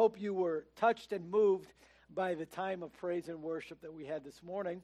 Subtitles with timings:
[0.00, 1.74] hope you were touched and moved
[2.14, 4.80] by the time of praise and worship that we had this morning.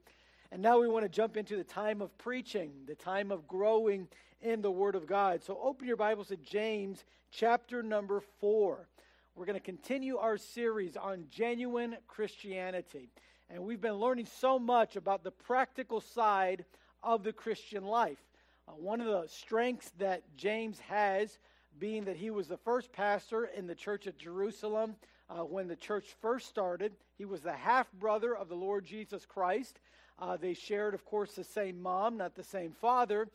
[0.52, 4.08] And now we want to jump into the time of preaching, the time of growing
[4.42, 5.42] in the Word of God.
[5.42, 8.86] So open your Bibles to James chapter number 4.
[9.34, 13.08] We're going to continue our series on genuine Christianity.
[13.48, 16.66] And we've been learning so much about the practical side
[17.02, 18.20] of the Christian life.
[18.68, 21.38] Uh, one of the strengths that James has,
[21.78, 24.96] being that he was the first pastor in the church at Jerusalem
[25.28, 29.26] uh, when the church first started, he was the half brother of the Lord Jesus
[29.26, 29.80] Christ.
[30.18, 33.28] Uh, they shared, of course, the same mom, not the same father.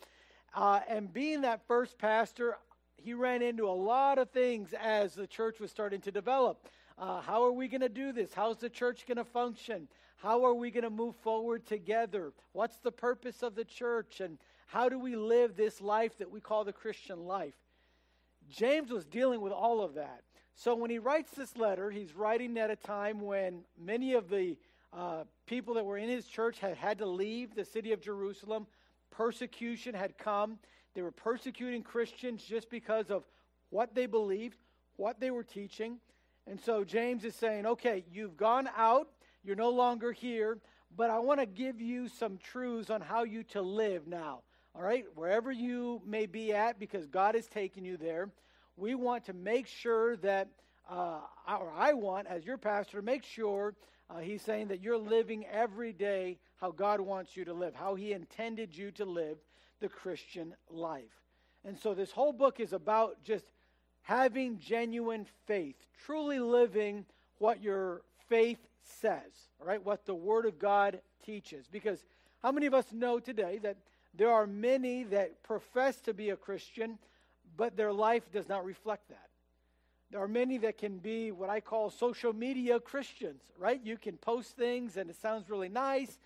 [0.56, 2.58] Uh, and being that first pastor,
[2.98, 6.68] he ran into a lot of things as the church was starting to develop.
[6.98, 8.34] Uh, how are we going to do this?
[8.34, 9.88] How's the church going to function?
[10.18, 12.32] How are we going to move forward together?
[12.54, 14.20] What's the purpose of the church?
[14.20, 14.38] And
[14.68, 17.56] how do we live this life that we call the Christian life?
[18.52, 20.22] James was dealing with all of that.
[20.56, 24.58] So when he writes this letter, he's writing at a time when many of the
[24.94, 28.68] uh, people that were in his church had had to leave the city of Jerusalem.
[29.10, 30.60] Persecution had come.
[30.94, 33.24] They were persecuting Christians just because of
[33.70, 34.58] what they believed,
[34.98, 35.98] what they were teaching.
[36.46, 39.08] And so James is saying, okay, you've gone out,
[39.44, 40.58] you're no longer here,
[40.96, 44.42] but I want to give you some truths on how you to live now.
[44.74, 48.30] All right, wherever you may be at, because God has taken you there,
[48.78, 50.48] we want to make sure that,
[50.90, 53.76] uh, or I want, as your pastor, make sure
[54.10, 57.96] uh, he's saying that you're living every day how God wants you to live, how
[57.96, 59.38] He intended you to live
[59.82, 61.04] the Christian life.
[61.66, 63.46] And so this whole book is about just
[64.04, 65.76] having genuine faith,
[66.06, 67.06] truly living
[67.40, 71.68] what your faith says, all right, what the Word of God teaches.
[71.68, 72.04] Because
[72.42, 73.78] how many of us know today that
[74.14, 76.98] there are many that profess to be a Christian,
[77.56, 79.30] but their life does not reflect that?
[80.12, 83.80] There are many that can be what I call social media Christians, right?
[83.82, 86.20] You can post things and it sounds really nice,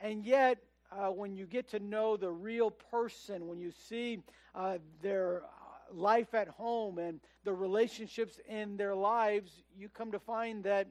[0.00, 0.58] and yet
[0.90, 4.18] uh, when you get to know the real person, when you see
[4.54, 10.18] uh, their uh, life at home and the relationships in their lives, you come to
[10.18, 10.88] find that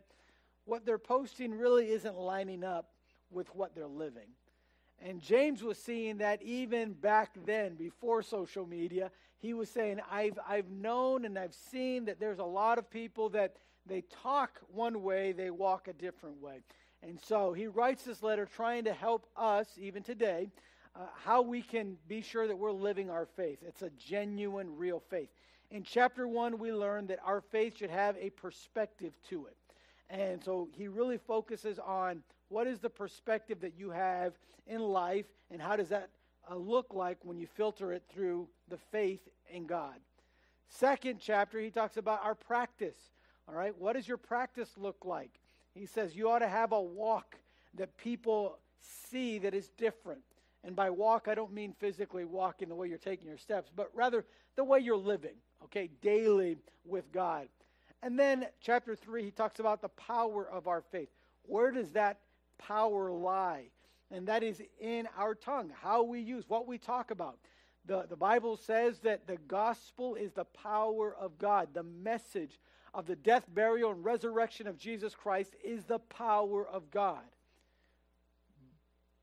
[0.66, 2.90] what they're posting really isn't lining up
[3.30, 4.28] with what they're living.
[5.04, 10.38] And James was seeing that even back then, before social media, he was saying, I've,
[10.48, 13.56] I've known and I've seen that there's a lot of people that
[13.88, 16.62] they talk one way, they walk a different way.
[17.02, 20.52] And so he writes this letter trying to help us, even today,
[20.96, 23.60] uh, how we can be sure that we're living our faith.
[23.66, 25.30] It's a genuine, real faith.
[25.72, 29.58] In chapter one, we learn that our faith should have a perspective to it.
[30.10, 34.34] And so he really focuses on what is the perspective that you have
[34.68, 36.10] in life and how does that
[36.50, 39.96] uh, look like when you filter it through the faith in God.
[40.70, 42.98] Second chapter, he talks about our practice.
[43.48, 45.32] All right, what does your practice look like?
[45.74, 47.38] He says you ought to have a walk
[47.76, 50.22] that people see that is different.
[50.64, 53.90] And by walk, I don't mean physically walking the way you're taking your steps, but
[53.94, 54.26] rather
[54.56, 57.48] the way you're living, okay, daily with God.
[58.04, 61.10] And then, chapter 3, he talks about the power of our faith.
[61.44, 62.20] Where does that
[62.68, 63.66] power lie?
[64.12, 67.38] And that is in our tongue, how we use, what we talk about.
[67.86, 71.70] The, the Bible says that the gospel is the power of God.
[71.74, 72.60] The message
[72.94, 77.24] of the death, burial, and resurrection of Jesus Christ is the power of God.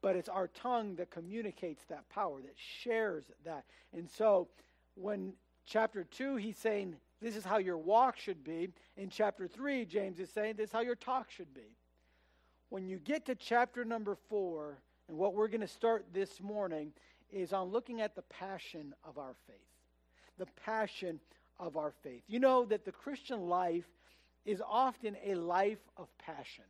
[0.00, 3.64] But it's our tongue that communicates that power, that shares that.
[3.92, 4.48] And so
[4.94, 5.34] when
[5.66, 8.68] chapter 2, he's saying, this is how your walk should be.
[8.96, 11.76] In chapter 3, James is saying, this is how your talk should be.
[12.70, 16.92] When you get to chapter number 4, and what we're going to start this morning
[17.30, 19.56] is on looking at the passion of our faith.
[20.36, 21.18] The passion
[21.58, 22.22] of our faith.
[22.28, 23.88] You know that the Christian life
[24.44, 26.64] is often a life of passion.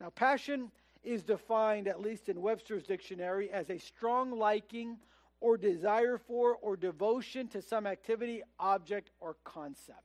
[0.00, 0.70] Now, passion
[1.04, 4.98] is defined, at least in Webster's dictionary, as a strong liking
[5.40, 10.00] or desire for or devotion to some activity, object, or concept.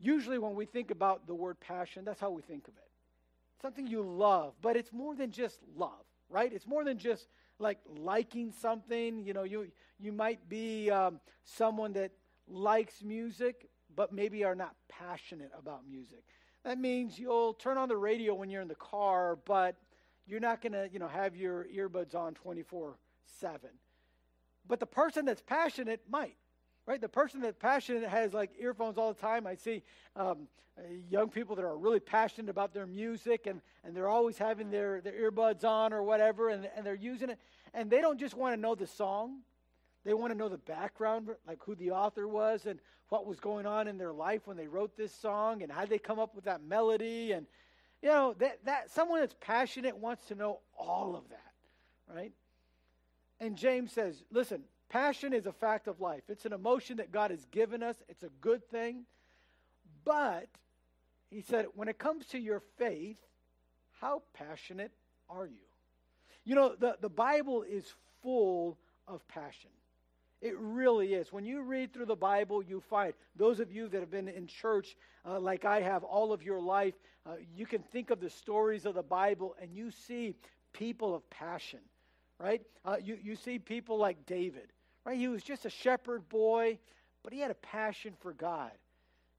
[0.00, 2.91] Usually, when we think about the word passion, that's how we think of it.
[3.62, 6.52] Something you love, but it's more than just love, right?
[6.52, 7.28] It's more than just
[7.60, 9.24] like liking something.
[9.24, 9.68] You know, you
[10.00, 12.10] you might be um, someone that
[12.48, 16.24] likes music, but maybe are not passionate about music.
[16.64, 19.76] That means you'll turn on the radio when you're in the car, but
[20.26, 22.94] you're not going to, you know, have your earbuds on 24/7.
[24.66, 26.36] But the person that's passionate might,
[26.86, 27.00] right?
[27.00, 29.46] The person that's passionate has like earphones all the time.
[29.46, 29.82] I see
[30.16, 30.48] um,
[31.10, 35.00] young people that are really passionate about their music and, and they're always having their,
[35.00, 37.38] their earbuds on or whatever and, and they're using it.
[37.74, 39.40] And they don't just want to know the song,
[40.04, 43.66] They want to know the background, like who the author was and what was going
[43.66, 46.44] on in their life when they wrote this song and how they come up with
[46.44, 47.32] that melody.
[47.32, 47.46] And,
[48.02, 51.52] you know, that, that someone that's passionate wants to know all of that,
[52.12, 52.32] right?
[53.38, 54.62] And James says, listen,
[54.92, 56.22] passion is a fact of life.
[56.28, 59.04] It's an emotion that God has given us, it's a good thing.
[60.04, 60.48] But,
[61.30, 63.16] he said, when it comes to your faith,
[64.00, 64.92] how passionate
[65.30, 65.64] are you?
[66.44, 67.86] You know, the, the Bible is
[68.22, 68.76] full
[69.08, 69.70] of passion.
[70.40, 71.32] It really is.
[71.32, 74.48] When you read through the Bible, you find those of you that have been in
[74.48, 76.94] church uh, like I have all of your life,
[77.24, 80.34] uh, you can think of the stories of the Bible and you see
[80.72, 81.78] people of passion,
[82.40, 82.60] right?
[82.84, 84.72] Uh, you, you see people like David,
[85.04, 85.18] right?
[85.18, 86.78] He was just a shepherd boy,
[87.22, 88.72] but he had a passion for God.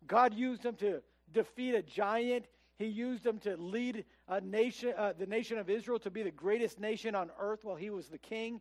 [0.08, 1.02] God used him to
[1.32, 2.46] defeat a giant.
[2.78, 6.32] He used him to lead a nation, uh, the nation of Israel to be the
[6.32, 8.60] greatest nation on earth while he was the king.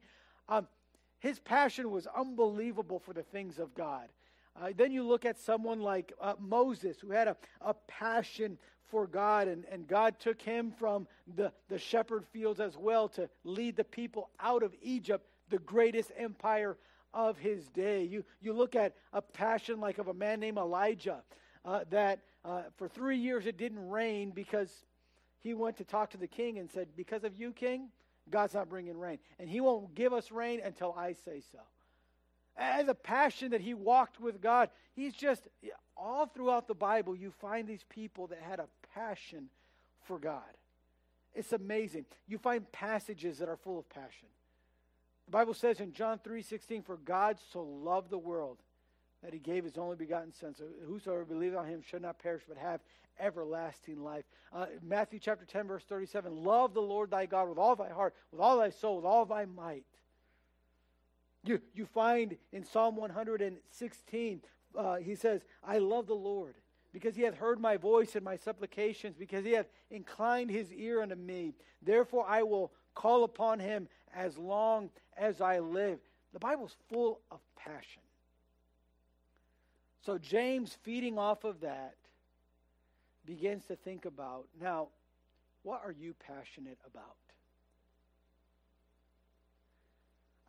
[0.48, 0.68] Um,
[1.18, 4.08] his passion was unbelievable for the things of God.
[4.60, 8.58] Uh, then you look at someone like uh, Moses, who had a, a passion
[8.90, 11.06] for God, and, and God took him from
[11.36, 16.12] the, the shepherd fields as well to lead the people out of Egypt, the greatest
[16.18, 16.76] empire
[17.14, 18.04] of his day.
[18.04, 21.22] You, you look at a passion like of a man named Elijah,
[21.64, 24.70] uh, that uh, for three years it didn't rain because
[25.40, 27.88] he went to talk to the king and said, Because of you, king,
[28.30, 29.18] God's not bringing rain.
[29.38, 31.58] And he won't give us rain until I say so.
[32.56, 35.48] As a passion that he walked with God, he's just,
[35.96, 39.48] all throughout the Bible, you find these people that had a passion
[40.04, 40.42] for God.
[41.34, 42.04] It's amazing.
[42.28, 44.28] You find passages that are full of passion.
[45.26, 48.62] The Bible says in John 3:16, "For God so loved the world
[49.22, 52.42] that he gave his only begotten son, so whosoever believes on him should not perish
[52.46, 52.80] but have
[53.18, 54.24] everlasting life.
[54.52, 58.14] Uh, Matthew chapter 10, verse 37 Love the Lord thy God with all thy heart,
[58.30, 59.84] with all thy soul, with all thy might.
[61.44, 64.40] You, you find in Psalm 116,
[64.76, 66.54] uh, he says, I love the Lord
[66.92, 71.00] because he hath heard my voice and my supplications, because he hath inclined his ear
[71.00, 71.54] unto me.
[71.80, 75.98] Therefore I will call upon him as long as I live.
[76.32, 78.02] The Bible's full of passion.
[80.04, 81.94] So James, feeding off of that,
[83.24, 84.88] begins to think about now,
[85.62, 87.16] what are you passionate about?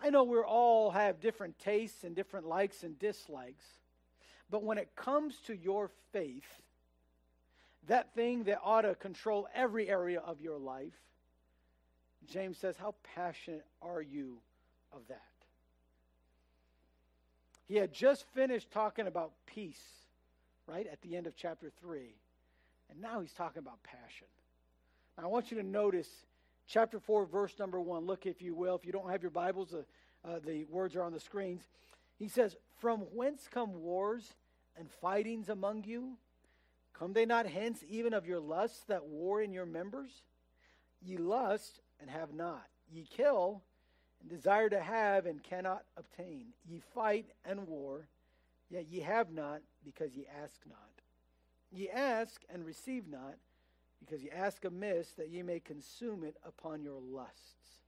[0.02, 3.66] I know we all have different tastes and different likes and dislikes,
[4.50, 6.62] but when it comes to your faith,
[7.88, 10.94] that thing that ought to control every area of your life,
[12.28, 14.38] James says, How passionate are you
[14.92, 15.22] of that?
[17.68, 19.82] He had just finished talking about peace,
[20.68, 22.16] right, at the end of chapter 3.
[22.92, 24.28] And now he's talking about passion.
[25.18, 26.10] Now, I want you to notice
[26.68, 28.06] chapter 4, verse number 1.
[28.06, 28.76] Look, if you will.
[28.76, 29.84] If you don't have your Bibles, uh,
[30.28, 31.62] uh, the words are on the screens.
[32.18, 34.34] He says, From whence come wars
[34.78, 36.18] and fightings among you?
[36.94, 40.12] Come they not hence even of your lusts that war in your members?
[41.02, 42.68] Ye lust and have not.
[42.92, 43.64] Ye kill
[44.22, 46.48] and desire to have and cannot obtain.
[46.70, 48.10] Ye fight and war,
[48.70, 50.78] yet ye have not because ye ask not.
[51.72, 53.36] Ye ask and receive not,
[54.00, 57.80] because ye ask amiss that ye may consume it upon your lusts.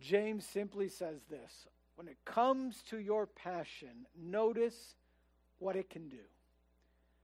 [0.00, 4.96] James simply says this when it comes to your passion, notice
[5.60, 6.24] what it can do.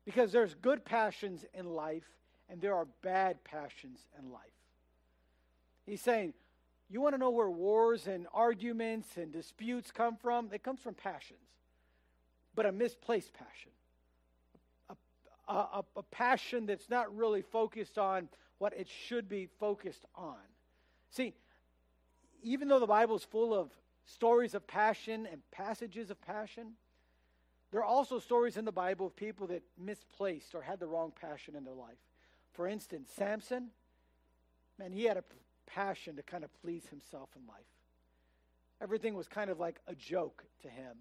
[0.05, 2.18] Because there's good passions in life
[2.49, 4.43] and there are bad passions in life.
[5.87, 6.35] He's saying,
[6.91, 10.51] you want to know where wars and arguments and disputes come from?
[10.53, 11.39] It comes from passions,
[12.55, 13.73] but a misplaced passion
[15.49, 18.29] a, a, a passion that's not really focused on
[18.59, 20.37] what it should be focused on.
[21.11, 21.35] See,
[22.43, 23.71] even though the Bible is full of
[24.05, 26.73] stories of passion and passages of passion,
[27.71, 31.13] there are also stories in the Bible of people that misplaced or had the wrong
[31.19, 31.99] passion in their life.
[32.59, 33.69] For instance, Samson,
[34.81, 35.23] man, he had a
[35.65, 37.61] passion to kind of please himself in life.
[38.83, 40.97] Everything was kind of like a joke to him.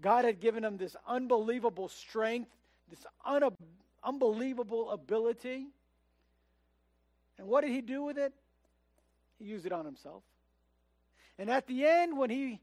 [0.00, 2.48] God had given him this unbelievable strength
[2.88, 3.56] this un-
[4.04, 5.66] unbelievable ability.
[7.38, 8.32] And what did he do with it?
[9.40, 10.22] He used it on himself.
[11.40, 12.60] And at the end, when he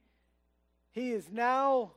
[0.94, 1.92] he is now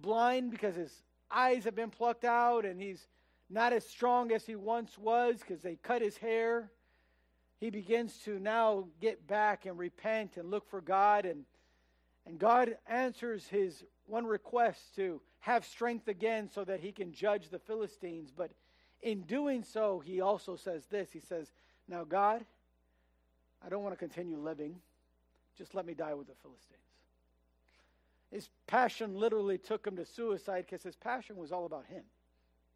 [0.00, 0.92] blind because his
[1.28, 3.04] eyes have been plucked out and he's
[3.50, 6.70] not as strong as he once was because they cut his hair.
[7.58, 11.44] He begins to now get back and repent and look for God and
[12.26, 17.48] and God answers his one request to have strength again so that he can judge
[17.48, 18.30] the Philistines.
[18.30, 18.50] But
[19.00, 21.50] in doing so, he also says this He says,
[21.88, 22.44] Now, God,
[23.64, 24.76] I don't want to continue living
[25.60, 26.80] just let me die with the Philistines.
[28.30, 32.02] His passion literally took him to suicide because his passion was all about him,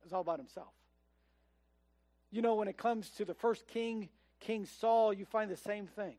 [0.05, 0.69] it was all about himself.
[2.31, 5.87] You know, when it comes to the first king, King Saul, you find the same
[5.87, 6.17] thing.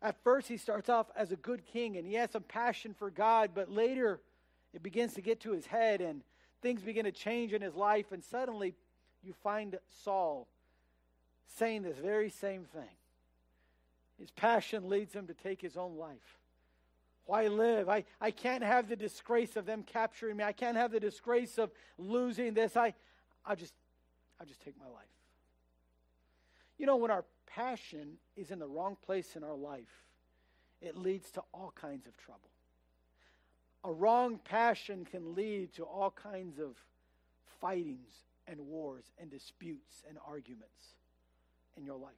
[0.00, 3.10] At first, he starts off as a good king and he has some passion for
[3.10, 4.20] God, but later
[4.72, 6.22] it begins to get to his head and
[6.62, 8.74] things begin to change in his life, and suddenly
[9.22, 10.48] you find Saul
[11.58, 12.96] saying this very same thing.
[14.18, 16.38] His passion leads him to take his own life.
[17.26, 17.88] Why live?
[17.88, 20.44] I, I can't have the disgrace of them capturing me.
[20.44, 22.76] I can't have the disgrace of losing this.
[22.76, 22.94] I,
[23.44, 23.74] I'll just,
[24.40, 25.04] I'll just take my life.
[26.78, 30.04] You know, when our passion is in the wrong place in our life,
[30.80, 32.50] it leads to all kinds of trouble.
[33.82, 36.76] A wrong passion can lead to all kinds of
[37.60, 38.10] fightings
[38.46, 40.94] and wars and disputes and arguments
[41.76, 42.14] in your life.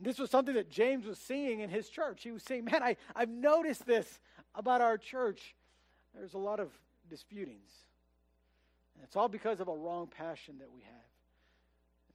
[0.00, 2.22] And this was something that James was seeing in his church.
[2.22, 4.18] He was saying, Man, I, I've noticed this
[4.54, 5.54] about our church.
[6.14, 6.70] There's a lot of
[7.10, 7.70] disputings.
[8.94, 10.90] And it's all because of a wrong passion that we have.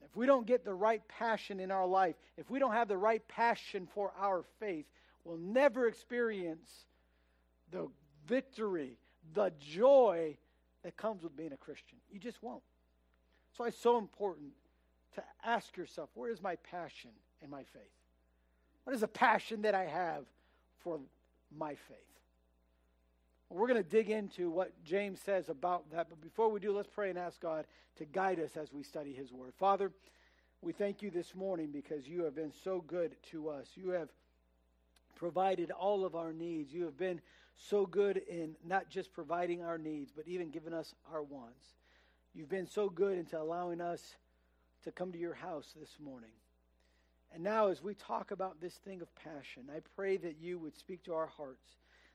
[0.04, 2.98] If we don't get the right passion in our life, if we don't have the
[2.98, 4.88] right passion for our faith,
[5.24, 6.88] we'll never experience
[7.70, 7.88] the
[8.26, 8.98] victory,
[9.36, 10.36] the joy
[10.82, 12.00] that comes with being a Christian.
[12.12, 12.64] You just won't.
[13.52, 14.54] That's why it's so important
[15.14, 17.12] to ask yourself where is my passion
[17.46, 17.82] in my faith?
[18.84, 20.26] What is the passion that I have
[20.80, 21.00] for
[21.58, 21.98] my faith?
[23.50, 26.10] Well, we're going to dig into what James says about that.
[26.10, 27.66] But before we do, let's pray and ask God
[27.98, 29.54] to guide us as we study his word.
[29.58, 29.92] Father,
[30.62, 33.68] we thank you this morning because you have been so good to us.
[33.76, 34.10] You have
[35.16, 36.74] provided all of our needs.
[36.74, 37.22] You have been
[37.56, 41.64] so good in not just providing our needs, but even giving us our wants.
[42.34, 44.16] You've been so good into allowing us
[44.84, 46.32] to come to your house this morning.
[47.34, 50.78] And now, as we talk about this thing of passion, I pray that you would
[50.78, 51.68] speak to our hearts,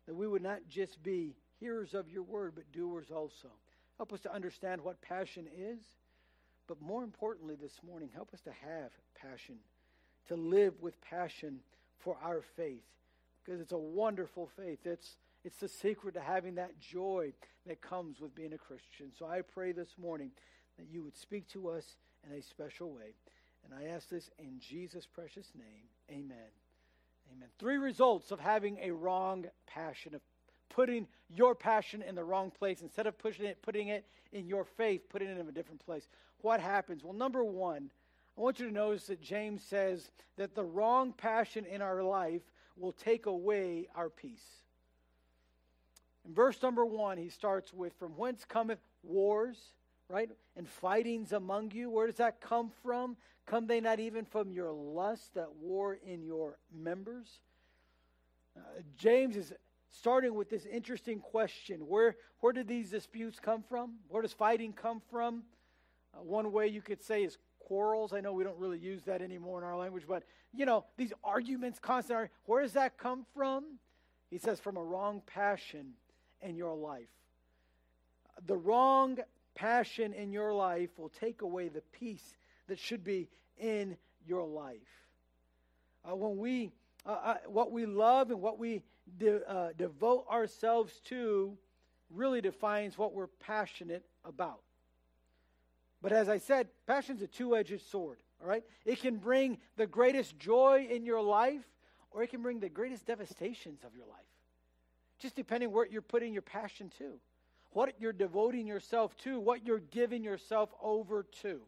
[0.07, 3.49] that we would not just be hearers of your word, but doers also.
[3.99, 5.81] Help us to understand what passion is,
[6.67, 9.57] but more importantly, this morning, help us to have passion,
[10.29, 11.61] to live with passion
[11.99, 12.85] for our faith,
[13.45, 14.87] because it's a wonderful faith.
[14.87, 17.33] It's it's the secret to having that joy
[17.67, 19.11] that comes with being a Christian.
[19.19, 20.31] So I pray this morning
[20.79, 23.15] that you would speak to us in a special way.
[23.71, 25.89] And I ask this in Jesus' precious name.
[26.11, 26.37] Amen.
[27.33, 27.49] Amen.
[27.59, 30.21] Three results of having a wrong passion, of
[30.69, 32.83] putting your passion in the wrong place.
[32.83, 36.09] Instead of pushing it, putting it in your faith, putting it in a different place.
[36.39, 37.05] What happens?
[37.05, 37.91] Well, number one,
[38.37, 42.43] I want you to notice that James says that the wrong passion in our life
[42.77, 44.47] will take away our peace.
[46.27, 49.59] In verse number one, he starts with, From whence cometh wars,
[50.11, 50.29] right?
[50.57, 51.89] And fightings among you.
[51.89, 53.17] Where does that come from?
[53.47, 57.41] Come they not even from your lust that war in your members?
[58.57, 59.53] Uh, James is
[59.89, 63.95] starting with this interesting question where, where did these disputes come from?
[64.09, 65.45] Where does fighting come from?
[66.13, 68.13] Uh, one way you could say is quarrels.
[68.13, 71.13] I know we don't really use that anymore in our language, but you know, these
[71.23, 73.79] arguments, constant, where does that come from?
[74.31, 75.93] He says, from a wrong passion
[76.43, 77.09] in your life.
[78.47, 79.19] The wrong
[79.61, 82.37] passion in your life will take away the peace
[82.69, 83.95] that should be in
[84.27, 84.79] your life.
[86.09, 86.73] Uh, when we,
[87.05, 88.83] uh, uh, what we love and what we
[89.19, 91.57] de- uh, devote ourselves to
[92.09, 94.61] really defines what we're passionate about.
[96.01, 98.65] But as I said, passion's a two edged sword, all right?
[98.87, 101.67] It can bring the greatest joy in your life,
[102.13, 104.25] or it can bring the greatest devastations of your life.
[105.19, 107.21] Just depending where you're putting your passion to,
[107.73, 111.61] what you're devoting yourself to, what you're giving yourself over to.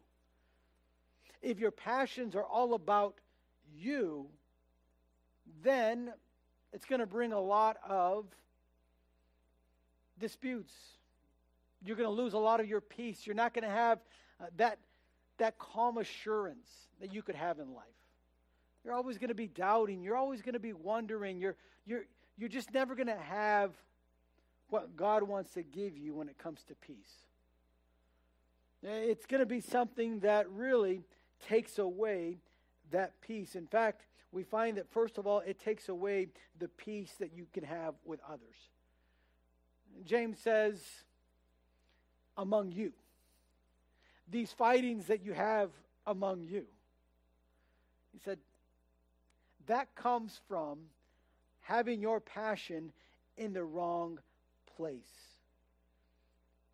[1.41, 3.15] If your passions are all about
[3.75, 4.27] you,
[5.61, 6.13] then
[6.71, 8.25] it's going to bring a lot of
[10.19, 10.73] disputes.
[11.85, 13.25] You're going to lose a lot of your peace.
[13.25, 13.99] You're not going to have
[14.41, 14.79] uh, that,
[15.37, 16.69] that calm assurance
[17.01, 17.83] that you could have in life.
[18.83, 20.01] You're always going to be doubting.
[20.01, 21.39] You're always going to be wondering.
[21.39, 21.55] You're,
[21.85, 22.03] you're,
[22.37, 23.71] you're just never going to have
[24.73, 27.27] what God wants to give you when it comes to peace.
[28.83, 31.03] Eh, it's going to be something that really
[31.47, 32.39] takes away
[32.89, 33.53] that peace.
[33.53, 37.45] In fact, we find that, first of all, it takes away the peace that you
[37.53, 38.55] can have with others.
[40.05, 40.81] James says,
[42.35, 42.93] among you.
[44.27, 45.69] These fightings that you have
[46.07, 46.65] among you.
[48.11, 48.39] He said,
[49.67, 50.79] that comes from
[51.61, 52.91] having your passion
[53.37, 54.17] in the wrong
[54.75, 55.01] place.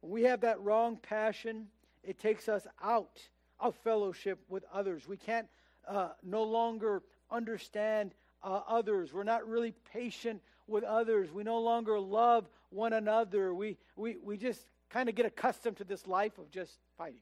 [0.01, 1.67] When we have that wrong passion,
[2.03, 3.21] it takes us out
[3.59, 5.07] of fellowship with others.
[5.07, 5.47] We can't
[5.87, 8.13] uh, no longer understand
[8.43, 9.13] uh, others.
[9.13, 11.31] We're not really patient with others.
[11.31, 13.53] We no longer love one another.
[13.53, 17.19] We, we, we just kind of get accustomed to this life of just fighting.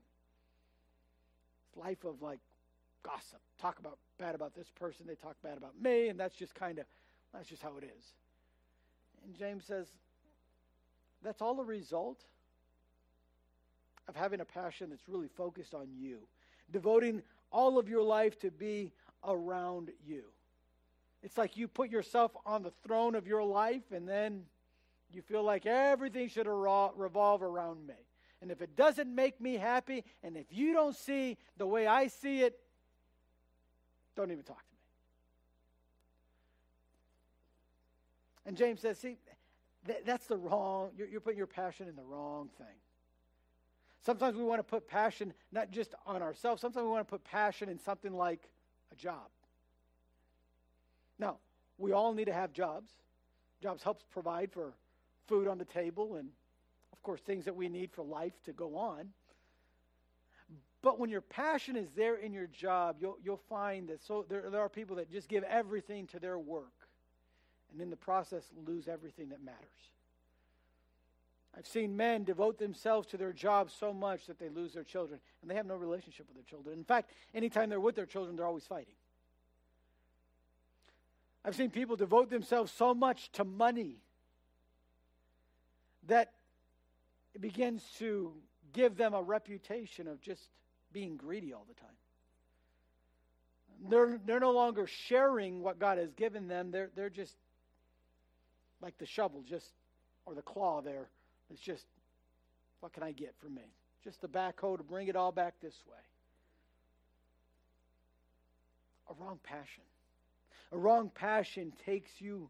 [1.75, 2.39] Life of like
[3.03, 3.39] gossip.
[3.59, 6.79] Talk about bad about this person, they talk bad about me, and that's just kind
[6.79, 6.85] of
[7.33, 8.03] that's just how it is.
[9.23, 9.87] And James says
[11.23, 12.23] that's all a result
[14.07, 16.19] of having a passion that's really focused on you,
[16.71, 17.21] devoting
[17.51, 18.91] all of your life to be
[19.25, 20.23] around you.
[21.23, 24.43] It's like you put yourself on the throne of your life and then
[25.11, 27.95] you feel like everything should revolve around me.
[28.41, 32.07] And if it doesn't make me happy, and if you don't see the way I
[32.07, 32.59] see it,
[34.15, 34.79] don't even talk to me.
[38.45, 39.17] And James says, see,
[40.05, 42.67] that's the wrong, you're, you're putting your passion in the wrong thing.
[44.05, 47.23] Sometimes we want to put passion not just on ourselves, sometimes we want to put
[47.23, 48.49] passion in something like
[48.91, 49.27] a job.
[51.19, 51.37] Now,
[51.77, 52.91] we all need to have jobs.
[53.61, 54.73] Jobs helps provide for
[55.27, 56.29] food on the table and
[56.93, 59.09] of course things that we need for life to go on.
[60.81, 64.49] But when your passion is there in your job, you'll, you'll find that so there,
[64.49, 66.86] there are people that just give everything to their work
[67.71, 69.59] and in the process lose everything that matters.
[71.57, 75.19] I've seen men devote themselves to their jobs so much that they lose their children,
[75.41, 76.77] and they have no relationship with their children.
[76.77, 78.93] In fact, anytime they're with their children, they're always fighting.
[81.43, 84.01] I've seen people devote themselves so much to money
[86.07, 86.33] that
[87.33, 88.33] it begins to
[88.73, 90.41] give them a reputation of just
[90.91, 91.89] being greedy all the time.
[93.89, 96.71] They're, they're no longer sharing what God has given them.
[96.71, 97.35] They're, they're just
[98.81, 99.65] like the shovel, just
[100.25, 101.09] or the claw there,
[101.49, 101.85] it's just,
[102.79, 103.73] what can I get from me?
[104.03, 105.97] Just the backhoe to bring it all back this way.
[109.09, 109.83] A wrong passion.
[110.71, 112.49] A wrong passion takes you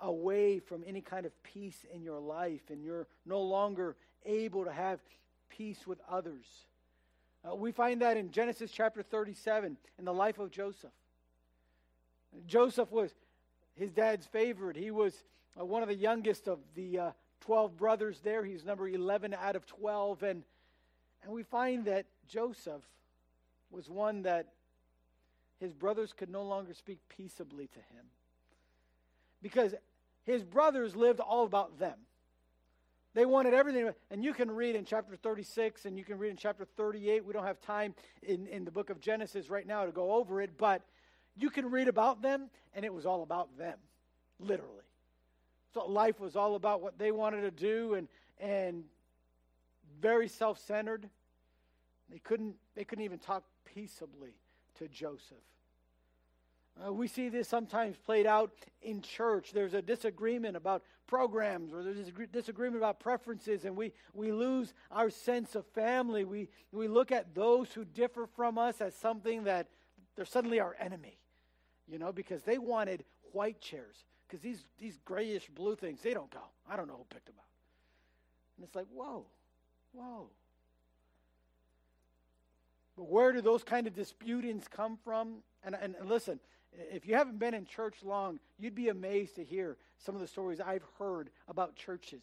[0.00, 4.72] away from any kind of peace in your life, and you're no longer able to
[4.72, 4.98] have
[5.50, 6.46] peace with others.
[7.48, 10.90] Uh, we find that in Genesis chapter 37 in the life of Joseph.
[12.46, 13.10] Joseph was
[13.74, 14.76] his dad's favorite.
[14.76, 15.14] He was
[15.58, 17.10] uh, one of the youngest of the uh,
[17.40, 18.44] 12 brothers there.
[18.44, 20.22] He's number 11 out of 12.
[20.22, 20.42] And,
[21.22, 22.82] and we find that Joseph
[23.70, 24.48] was one that
[25.58, 28.04] his brothers could no longer speak peaceably to him
[29.42, 29.74] because
[30.24, 31.98] his brothers lived all about them.
[33.14, 33.90] They wanted everything.
[34.10, 37.24] And you can read in chapter 36 and you can read in chapter 38.
[37.24, 40.40] We don't have time in, in the book of Genesis right now to go over
[40.40, 40.82] it, but
[41.36, 43.78] you can read about them, and it was all about them,
[44.38, 44.79] literally.
[45.72, 48.84] So life was all about what they wanted to do and and
[50.00, 51.08] very self-centered.
[52.10, 54.34] They couldn't they couldn't even talk peaceably
[54.78, 55.38] to Joseph.
[56.86, 59.52] Uh, we see this sometimes played out in church.
[59.52, 64.72] There's a disagreement about programs, or there's a disagreement about preferences, and we, we lose
[64.90, 66.24] our sense of family.
[66.24, 69.66] We, we look at those who differ from us as something that
[70.16, 71.18] they're suddenly our enemy,
[71.86, 76.30] you know, because they wanted white chairs because these, these grayish blue things, they don't
[76.30, 76.42] go.
[76.70, 77.44] I don't know who picked them out.
[78.56, 79.26] And it's like, whoa,
[79.92, 80.28] whoa.
[82.96, 85.38] But where do those kind of disputings come from?
[85.64, 86.38] And, and, and listen,
[86.72, 90.28] if you haven't been in church long, you'd be amazed to hear some of the
[90.28, 92.22] stories I've heard about churches.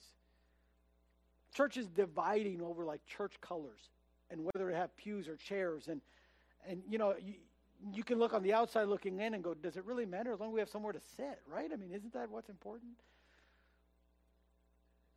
[1.53, 3.89] Churches dividing over like church colors
[4.29, 5.87] and whether to have pews or chairs.
[5.89, 5.99] And,
[6.67, 7.33] and you know, you,
[7.93, 10.39] you can look on the outside looking in and go, does it really matter as
[10.39, 11.69] long as we have somewhere to sit, right?
[11.71, 12.93] I mean, isn't that what's important?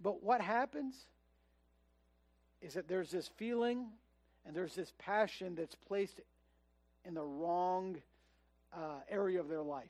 [0.02, 0.94] But what happens
[2.60, 3.86] is that there's this feeling
[4.46, 6.20] and there's this passion that's placed
[7.04, 7.96] in the wrong
[8.74, 9.86] uh, area of their life.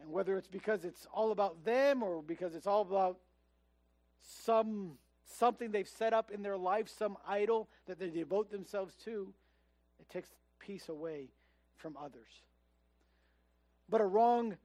[0.00, 3.18] And whether it's because it's all about them or because it's all about
[4.44, 4.92] some
[5.30, 9.32] something they've set up in their life, some idol that they devote themselves to,
[10.00, 11.28] it takes peace away
[11.76, 12.30] from others.
[13.88, 14.56] But a wrong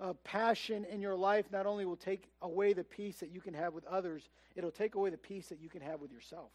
[0.00, 3.54] uh, passion in your life not only will take away the peace that you can
[3.54, 6.50] have with others, it'll take away the peace that you can have with yourself.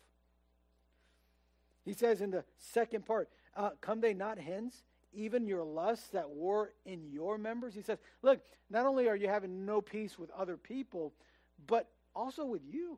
[1.86, 4.84] He says in the second part, uh, Come they not hence,
[5.14, 7.74] even your lusts that war in your members?
[7.74, 11.14] He says, Look, not only are you having no peace with other people,
[11.66, 12.98] but also with you.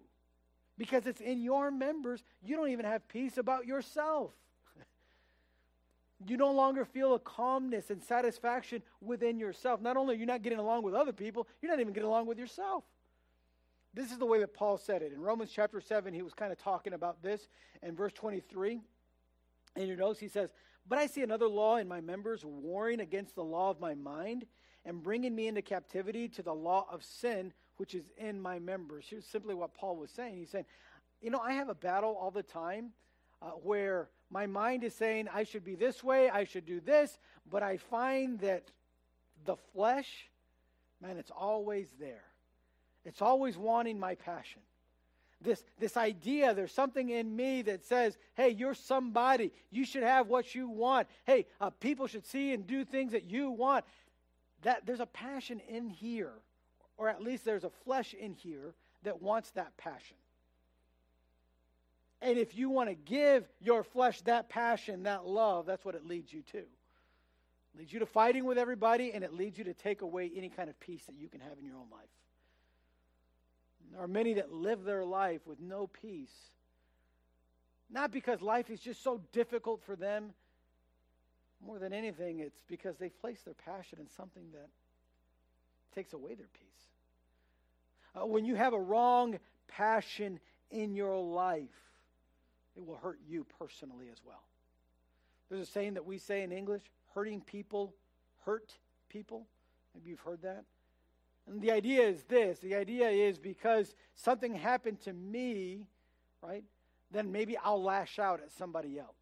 [0.77, 4.31] Because it's in your members, you don't even have peace about yourself.
[6.27, 9.81] You no longer feel a calmness and satisfaction within yourself.
[9.81, 12.25] Not only are you not getting along with other people, you're not even getting along
[12.25, 12.83] with yourself.
[13.93, 15.13] This is the way that Paul said it.
[15.13, 17.47] In Romans chapter 7, he was kind of talking about this.
[17.81, 18.81] In verse 23,
[19.75, 20.51] in your notes, he says,
[20.87, 24.45] But I see another law in my members warring against the law of my mind
[24.85, 29.05] and bringing me into captivity to the law of sin which is in my members.
[29.09, 30.35] Here's simply what Paul was saying.
[30.35, 30.65] He's saying,
[31.21, 32.89] You know, I have a battle all the time
[33.41, 37.17] uh, where my mind is saying, I should be this way, I should do this,
[37.49, 38.71] but I find that
[39.45, 40.29] the flesh,
[41.01, 42.23] man, it's always there.
[43.05, 44.61] It's always wanting my passion
[45.41, 49.51] this, this idea there's something in me that says, hey, you're somebody.
[49.71, 51.07] You should have what you want.
[51.25, 53.85] Hey, uh, people should see and do things that you want.
[54.63, 56.33] That there's a passion in here,
[56.97, 60.17] or at least there's a flesh in here that wants that passion.
[62.21, 66.05] And if you want to give your flesh that passion, that love, that's what it
[66.05, 66.57] leads you to.
[66.57, 66.67] It
[67.77, 70.69] leads you to fighting with everybody, and it leads you to take away any kind
[70.69, 72.09] of peace that you can have in your own life.
[73.91, 76.33] There are many that live their life with no peace.
[77.89, 80.33] Not because life is just so difficult for them.
[81.65, 84.69] More than anything, it's because they've placed their passion in something that
[85.95, 86.83] takes away their peace.
[88.15, 90.39] Uh, when you have a wrong passion
[90.71, 91.88] in your life,
[92.79, 94.41] it will hurt you personally as well.
[95.49, 97.93] There's a saying that we say in English hurting people
[98.45, 98.73] hurt
[99.09, 99.45] people.
[99.93, 100.63] Maybe you've heard that.
[101.45, 105.87] And the idea is this the idea is because something happened to me,
[106.41, 106.63] right,
[107.11, 109.17] then maybe I'll lash out at somebody else.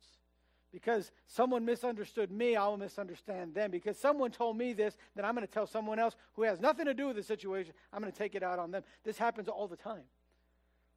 [0.71, 3.71] Because someone misunderstood me, I'll misunderstand them.
[3.71, 6.85] Because someone told me this, then I'm going to tell someone else who has nothing
[6.85, 8.83] to do with the situation, I'm going to take it out on them.
[9.03, 10.03] This happens all the time,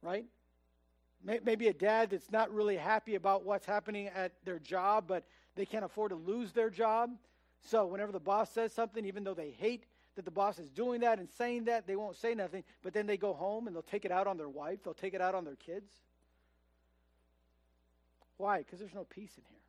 [0.03, 0.25] right?
[1.23, 5.23] Maybe a dad that's not really happy about what's happening at their job, but
[5.55, 7.11] they can't afford to lose their job.
[7.61, 11.01] So whenever the boss says something, even though they hate that the boss is doing
[11.01, 13.83] that and saying that, they won't say nothing, but then they go home and they'll
[13.83, 15.91] take it out on their wife, they'll take it out on their kids.
[18.37, 18.59] Why?
[18.59, 19.59] Because there's no peace in here.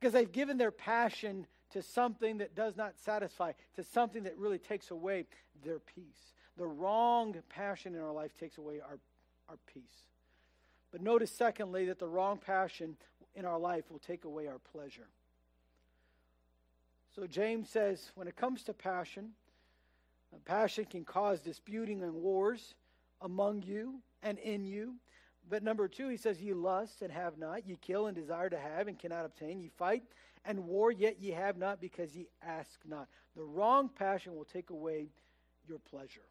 [0.00, 4.58] Because they've given their passion to something that does not satisfy, to something that really
[4.58, 5.26] takes away
[5.64, 6.34] their peace.
[6.56, 8.98] The wrong passion in our life takes away our,
[9.48, 9.82] our peace.
[10.92, 12.96] But notice, secondly, that the wrong passion
[13.34, 15.08] in our life will take away our pleasure.
[17.14, 19.30] So James says when it comes to passion,
[20.32, 22.74] uh, passion can cause disputing and wars
[23.20, 24.94] among you and in you.
[25.48, 28.58] But number two, he says, Ye lust and have not, ye kill and desire to
[28.58, 30.02] have and cannot obtain, ye fight
[30.44, 33.08] and war, yet ye have not because ye ask not.
[33.36, 35.08] The wrong passion will take away
[35.68, 36.22] your pleasure.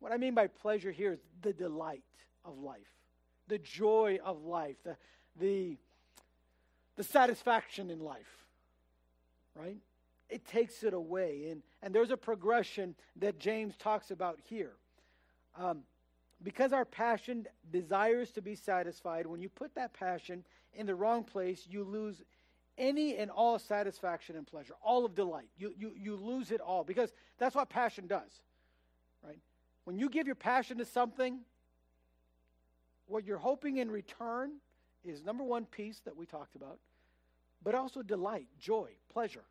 [0.00, 2.02] What I mean by pleasure here is the delight
[2.48, 2.90] of life,
[3.46, 4.96] the joy of life, the,
[5.38, 5.76] the,
[6.96, 8.46] the satisfaction in life,
[9.54, 9.78] right?
[10.28, 11.48] it takes it away.
[11.50, 14.72] And, and there's a progression that James talks about here.
[15.58, 15.80] Um,
[16.42, 21.24] because our passion desires to be satisfied, when you put that passion in the wrong
[21.24, 22.22] place, you lose
[22.76, 25.48] any and all satisfaction and pleasure, all of delight.
[25.56, 28.30] You, you, you lose it all because that's what passion does,
[29.24, 29.40] right?
[29.84, 31.40] When you give your passion to something,
[33.08, 34.52] what you're hoping in return
[35.04, 36.78] is number one, peace that we talked about,
[37.62, 39.44] but also delight, joy, pleasure.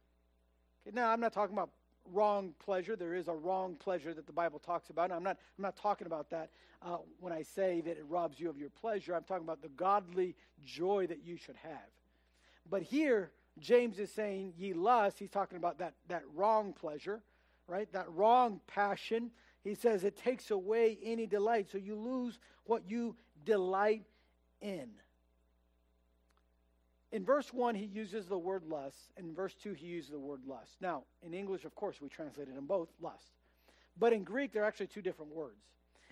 [0.86, 1.70] Okay, Now, I'm not talking about
[2.13, 2.96] wrong pleasure.
[2.96, 5.12] There is a wrong pleasure that the Bible talks about.
[5.12, 6.50] I'm not, I'm not talking about that
[6.82, 9.15] uh, when I say that it robs you of your pleasure.
[9.15, 11.89] I'm talking about the godly joy that you should have.
[12.70, 15.20] But here, James is saying, ye lust.
[15.20, 17.22] He's talking about that, that wrong pleasure,
[17.67, 17.91] right?
[17.91, 19.32] That wrong passion.
[19.63, 21.70] He says it takes away any delight.
[21.72, 23.15] So you lose what you
[23.48, 24.04] delight
[24.62, 24.90] in.
[27.14, 29.14] In verse 1, he uses the word lust.
[29.16, 30.76] And in verse 2, he uses the word lust.
[30.82, 33.32] Now, in English, of course, we translated them both lust.
[33.98, 35.64] But in Greek, they're actually two different words.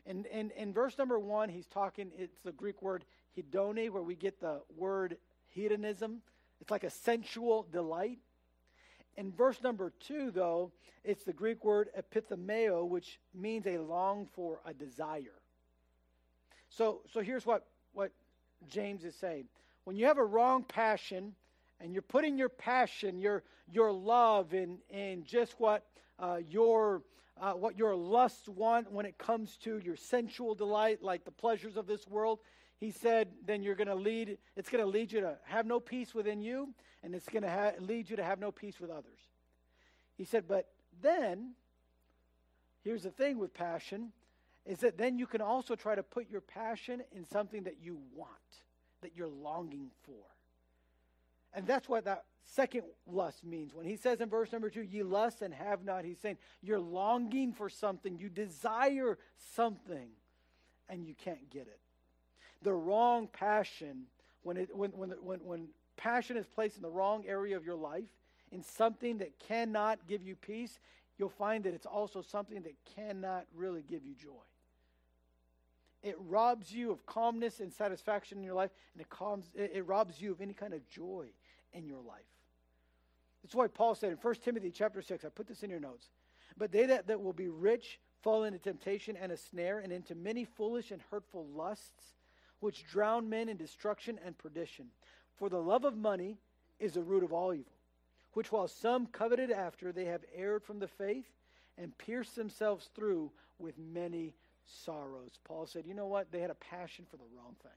[0.06, 3.04] In, in, in verse number 1, he's talking, it's the Greek word
[3.38, 5.18] hedone, where we get the word
[5.50, 6.22] hedonism.
[6.62, 8.20] It's like a sensual delight.
[9.18, 10.72] In verse number 2, though,
[11.04, 15.42] it's the Greek word epithumeo, which means a long for, a desire.
[16.78, 18.12] So, so here's what, what
[18.68, 19.46] James is saying
[19.86, 21.34] when you have a wrong passion
[21.80, 25.86] and you're putting your passion, your, your love in, in just what
[26.20, 27.04] uh, your
[27.40, 31.76] uh, what your lusts want when it comes to your sensual delight, like the pleasures
[31.76, 32.40] of this world,
[32.80, 35.80] he said, then you're going to lead, it's going to lead you to have no
[35.80, 38.90] peace within you, and it's going to ha- lead you to have no peace with
[38.90, 39.20] others.
[40.18, 40.70] He said, but
[41.02, 41.56] then,
[42.86, 44.14] here's the thing with passion,
[44.66, 48.00] is that then you can also try to put your passion in something that you
[48.16, 48.30] want
[49.02, 50.24] that you're longing for.
[51.54, 53.74] And that's what that second lust means.
[53.74, 56.80] When he says in verse number two, ye lust and have not, he's saying you're
[56.80, 59.18] longing for something, you desire
[59.56, 60.10] something,
[60.90, 61.80] and you can't get it.
[62.64, 64.06] The wrong passion
[64.44, 67.76] when, it, when, when, when, when passion is placed in the wrong area of your
[67.76, 68.10] life,
[68.52, 70.80] in something that cannot give you peace,
[71.18, 74.30] you'll find that it's also something that cannot really give you joy.
[76.06, 79.88] It robs you of calmness and satisfaction in your life, and it, calms, it, it
[79.88, 81.26] robs you of any kind of joy
[81.74, 82.30] in your life.
[83.42, 86.12] That's why Paul said in 1 Timothy chapter 6, I put this in your notes,
[86.58, 90.14] but they that, that will be rich fall into temptation and a snare, and into
[90.14, 92.14] many foolish and hurtful lusts,
[92.60, 94.86] which drown men in destruction and perdition.
[95.36, 96.38] For the love of money
[96.80, 97.74] is the root of all evil,
[98.34, 101.32] which while some coveted after, they have erred from the faith
[101.80, 104.36] and pierced themselves through with many
[104.86, 105.32] sorrows.
[105.46, 106.32] Paul said, you know what?
[106.32, 107.72] They had a passion for the wrong thing.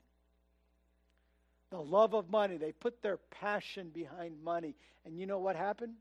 [1.71, 2.57] The love of money.
[2.57, 4.75] They put their passion behind money.
[5.05, 5.95] And you know what happened?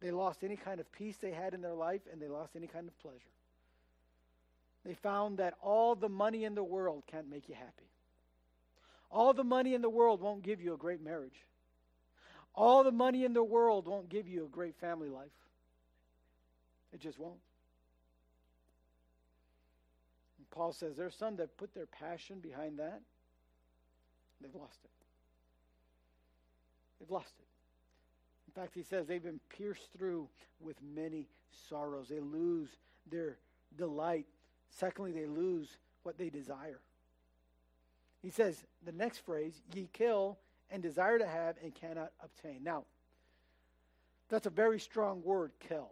[0.00, 2.66] They lost any kind of peace they had in their life and they lost any
[2.66, 3.18] kind of pleasure.
[4.84, 7.90] They found that all the money in the world can't make you happy.
[9.10, 11.44] All the money in the world won't give you a great marriage.
[12.54, 15.28] All the money in the world won't give you a great family life.
[16.92, 17.38] It just won't.
[20.50, 23.00] Paul says there's some that put their passion behind that.
[24.40, 24.90] They've lost it.
[26.98, 27.46] They've lost it.
[28.48, 30.28] In fact, he says they've been pierced through
[30.60, 31.28] with many
[31.68, 32.08] sorrows.
[32.08, 32.70] They lose
[33.10, 33.36] their
[33.76, 34.26] delight.
[34.70, 36.80] Secondly, they lose what they desire.
[38.22, 40.38] He says the next phrase, ye kill
[40.70, 42.62] and desire to have and cannot obtain.
[42.62, 42.84] Now,
[44.28, 45.90] that's a very strong word, kill.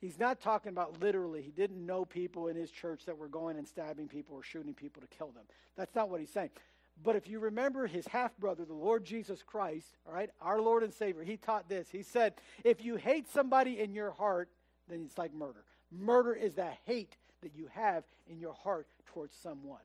[0.00, 1.42] He's not talking about literally.
[1.42, 4.74] He didn't know people in his church that were going and stabbing people or shooting
[4.74, 5.44] people to kill them.
[5.76, 6.50] That's not what he's saying.
[7.02, 10.82] But if you remember his half brother, the Lord Jesus Christ, all right, our Lord
[10.82, 11.88] and Savior, he taught this.
[11.90, 14.48] He said, if you hate somebody in your heart,
[14.88, 15.64] then it's like murder.
[15.90, 19.80] Murder is that hate that you have in your heart towards someone.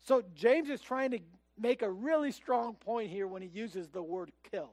[0.00, 1.18] So James is trying to
[1.58, 4.70] make a really strong point here when he uses the word kill.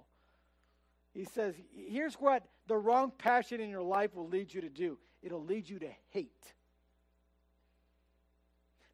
[1.15, 4.97] He says, here's what the wrong passion in your life will lead you to do
[5.23, 6.53] it'll lead you to hate.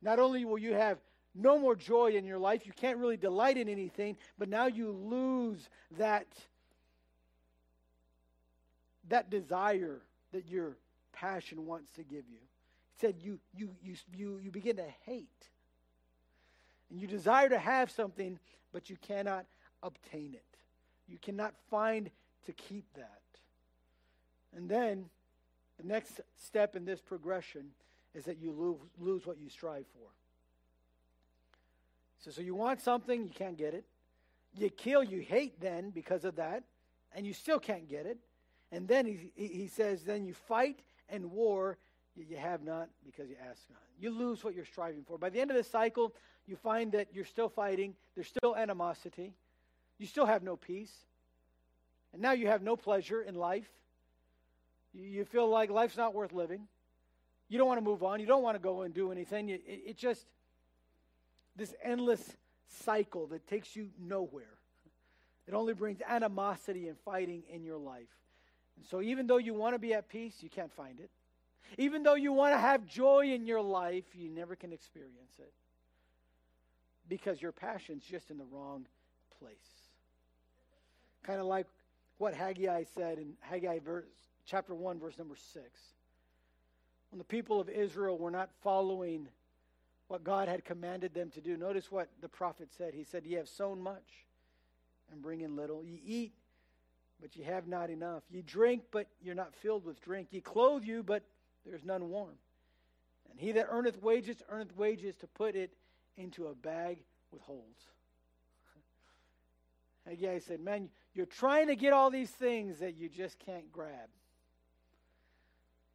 [0.02, 0.98] Not only will you have
[1.36, 4.92] no more joy in your life, you can't really delight in anything, but now you
[4.92, 6.28] lose that,
[9.10, 10.00] that desire
[10.32, 10.78] that your
[11.12, 12.40] passion wants to give you.
[12.94, 15.50] He said you, you, you, you, you begin to hate.
[16.90, 18.40] And you desire to have something,
[18.72, 19.46] but you cannot
[19.84, 20.51] obtain it.
[21.12, 22.10] You cannot find
[22.46, 23.22] to keep that.
[24.56, 25.06] And then
[25.80, 27.68] the next step in this progression
[28.14, 30.10] is that you lose, lose what you strive for.
[32.24, 33.86] So, so you want something, you can't get it.
[34.58, 36.64] You kill, you hate then because of that,
[37.16, 38.18] and you still can't get it.
[38.72, 41.78] And then he, he says, then you fight and war,
[42.16, 43.82] you have not because you ask not.
[44.00, 45.18] You lose what you're striving for.
[45.18, 46.14] By the end of the cycle,
[46.46, 49.34] you find that you're still fighting, there's still animosity,
[50.02, 50.92] you still have no peace,
[52.12, 53.70] and now you have no pleasure in life.
[54.94, 56.68] You feel like life's not worth living.
[57.50, 58.20] You don't want to move on.
[58.20, 59.50] You don't want to go and do anything.
[59.50, 60.26] It, just,
[61.56, 62.36] this endless
[62.84, 64.58] cycle that takes you nowhere.
[65.48, 68.10] It only brings animosity and fighting in your life.
[68.78, 71.12] And so, even though you want to be at peace, you can't find it.
[71.78, 75.54] Even though you want to have joy in your life, you never can experience it
[77.08, 78.88] because your passion's just in the wrong
[79.42, 79.81] place.
[81.24, 81.68] Kind of like
[82.18, 84.06] what Haggai said in Haggai verse,
[84.46, 85.66] chapter 1, verse number 6.
[87.12, 89.28] When the people of Israel were not following
[90.08, 92.94] what God had commanded them to do, notice what the prophet said.
[92.94, 94.26] He said, Ye have sown much
[95.12, 95.84] and bring in little.
[95.84, 96.34] Ye eat,
[97.22, 98.24] but ye have not enough.
[98.30, 100.30] Ye drink, but you're not filled with drink.
[100.32, 101.24] Ye clothe you, but
[101.66, 102.36] there's none warm.
[103.30, 105.74] And he that earneth wages, earneth wages to put it
[106.18, 107.00] into a bag
[107.32, 107.88] with holes.
[110.08, 114.10] Haggai said, Man, you're trying to get all these things that you just can't grab.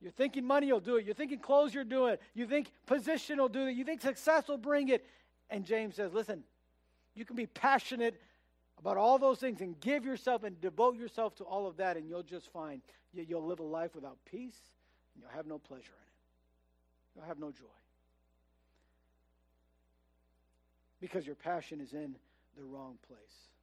[0.01, 1.05] You're thinking money will do it.
[1.05, 2.21] You're thinking clothes will do it.
[2.35, 3.73] You think position will do it.
[3.73, 5.05] You think success will bring it.
[5.51, 6.45] And James says, Listen,
[7.14, 8.21] you can be passionate
[8.79, 12.09] about all those things and give yourself and devote yourself to all of that, and
[12.09, 14.59] you'll just find you'll live a life without peace
[15.14, 17.14] and you'll have no pleasure in it.
[17.14, 17.64] You'll have no joy.
[21.01, 22.16] Because your passion is in
[22.57, 23.56] the wrong place.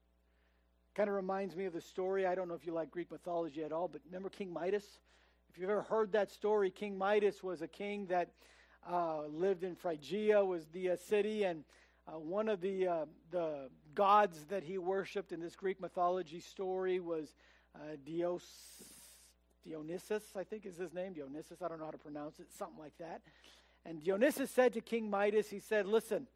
[0.95, 2.27] Kind of reminds me of the story.
[2.27, 4.85] I don't know if you like Greek mythology at all, but remember King Midas?
[5.49, 8.29] If you've ever heard that story, King Midas was a king that
[8.87, 11.63] uh, lived in Phrygia, was the uh, city, and
[12.07, 16.99] uh, one of the uh, the gods that he worshipped in this Greek mythology story
[16.99, 17.33] was
[17.75, 18.43] uh, Dios,
[19.65, 21.13] Dionysus, I think is his name.
[21.13, 23.21] Dionysus, I don't know how to pronounce it, something like that.
[23.83, 26.27] And Dionysus said to King Midas, he said, Listen,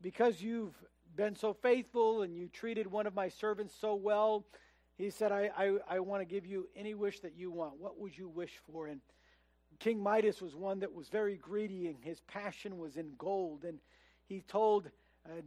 [0.00, 0.74] because you've
[1.16, 4.44] been so faithful and you treated one of my servants so well,
[4.96, 7.80] he said, I, I, I want to give you any wish that you want.
[7.80, 8.86] What would you wish for?
[8.86, 9.00] And
[9.80, 13.64] King Midas was one that was very greedy, and his passion was in gold.
[13.64, 13.78] And
[14.26, 14.90] he told
[15.26, 15.40] uh,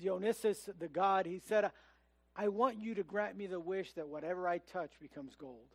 [0.00, 1.70] Dionysus, the god, he said,
[2.36, 5.66] I want you to grant me the wish that whatever I touch becomes gold.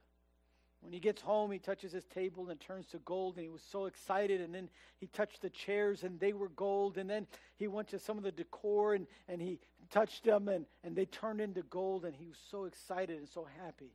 [0.84, 3.50] When he gets home, he touches his table and it turns to gold, and he
[3.50, 4.42] was so excited.
[4.42, 4.70] And then
[5.00, 6.98] he touched the chairs, and they were gold.
[6.98, 10.66] And then he went to some of the decor, and, and he touched them, and,
[10.84, 12.04] and they turned into gold.
[12.04, 13.92] And he was so excited and so happy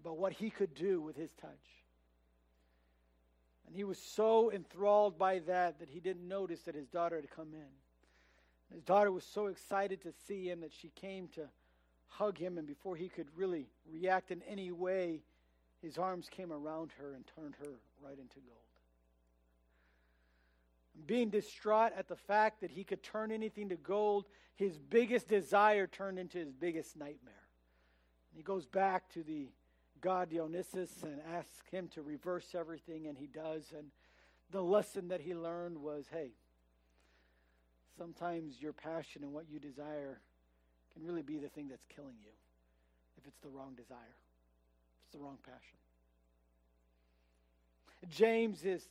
[0.00, 1.50] about what he could do with his touch.
[3.66, 7.30] And he was so enthralled by that that he didn't notice that his daughter had
[7.30, 8.72] come in.
[8.72, 11.42] His daughter was so excited to see him that she came to
[12.06, 15.22] hug him, and before he could really react in any way,
[15.84, 18.58] his arms came around her and turned her right into gold.
[21.06, 25.86] Being distraught at the fact that he could turn anything to gold, his biggest desire
[25.86, 27.34] turned into his biggest nightmare.
[28.34, 29.48] He goes back to the
[30.00, 33.72] god Dionysus and asks him to reverse everything, and he does.
[33.76, 33.88] And
[34.50, 36.30] the lesson that he learned was hey,
[37.98, 40.20] sometimes your passion and what you desire
[40.94, 42.30] can really be the thing that's killing you
[43.18, 44.16] if it's the wrong desire
[45.14, 45.60] the wrong passion.
[48.10, 48.86] James is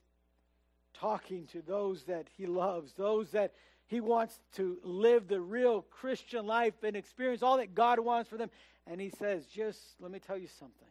[0.94, 3.54] talking to those that he loves, those that
[3.88, 8.38] he wants to live the real Christian life and experience all that God wants for
[8.38, 8.50] them.
[8.88, 10.88] And he says, just let me tell you something.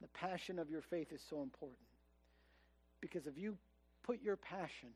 [0.00, 1.78] The passion of your faith is so important.
[3.00, 3.56] Because if you
[4.02, 4.90] put your passion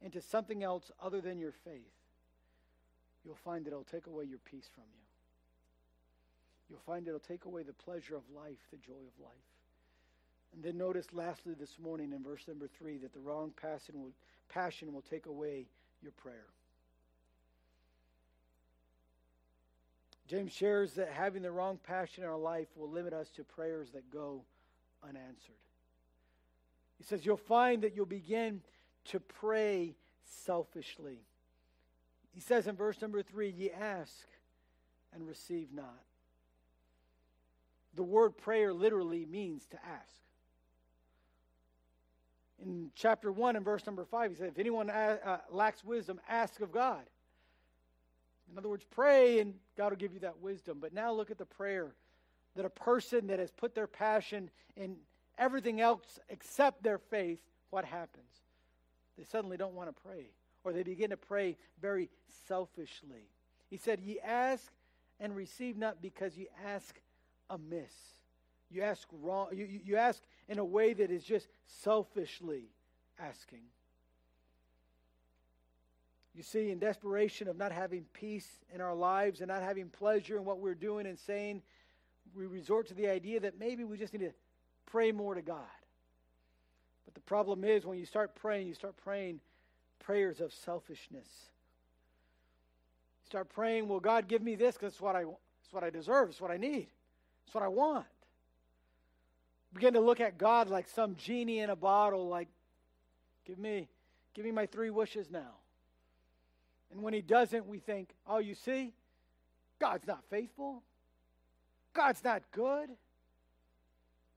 [0.00, 1.90] into something else other than your faith,
[3.24, 4.99] you'll find that it'll take away your peace from you
[6.70, 9.32] you'll find it'll take away the pleasure of life, the joy of life.
[10.54, 14.12] And then notice lastly this morning in verse number three that the wrong passion will,
[14.48, 15.66] passion will take away
[16.02, 16.46] your prayer.
[20.26, 23.90] James shares that having the wrong passion in our life will limit us to prayers
[23.94, 24.42] that go
[25.02, 25.56] unanswered.
[26.98, 28.60] He says, You'll find that you'll begin
[29.06, 29.96] to pray
[30.44, 31.18] selfishly.
[32.32, 34.12] He says in verse number three, Ye ask
[35.12, 36.04] and receive not.
[37.94, 40.20] The word prayer literally means to ask.
[42.62, 46.60] In chapter 1 and verse number 5, he said, If anyone uh, lacks wisdom, ask
[46.60, 47.02] of God.
[48.52, 50.78] In other words, pray and God will give you that wisdom.
[50.80, 51.94] But now look at the prayer
[52.56, 54.96] that a person that has put their passion in
[55.38, 58.26] everything else except their faith, what happens?
[59.16, 60.26] They suddenly don't want to pray,
[60.64, 62.10] or they begin to pray very
[62.46, 63.28] selfishly.
[63.68, 64.72] He said, Ye ask
[65.20, 66.98] and receive not because ye ask
[67.50, 67.92] amiss.
[68.70, 69.48] You ask wrong.
[69.52, 72.70] You, you ask in a way that is just selfishly
[73.18, 73.64] asking.
[76.34, 80.36] You see, in desperation of not having peace in our lives and not having pleasure
[80.38, 81.62] in what we're doing and saying,
[82.34, 84.32] we resort to the idea that maybe we just need to
[84.86, 85.66] pray more to God.
[87.04, 89.40] But the problem is when you start praying, you start praying
[89.98, 91.28] prayers of selfishness.
[93.24, 95.90] You start praying, well, God, give me this because it's what I, it's what I
[95.90, 96.86] deserve, it's what I need.
[97.50, 98.06] That's what I want.
[99.74, 102.46] Begin to look at God like some genie in a bottle, like,
[103.44, 103.88] give me,
[104.34, 105.56] give me my three wishes now.
[106.92, 108.92] And when he doesn't, we think, oh, you see,
[109.80, 110.84] God's not faithful.
[111.92, 112.90] God's not good.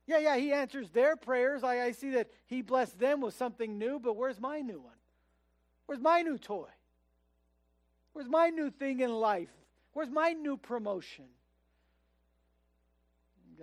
[0.07, 1.63] Yeah, yeah, he answers their prayers.
[1.63, 4.97] I, I see that he blessed them with something new, but where's my new one?
[5.85, 6.69] Where's my new toy?
[8.13, 9.53] Where's my new thing in life?
[9.91, 11.25] Where's my new promotion?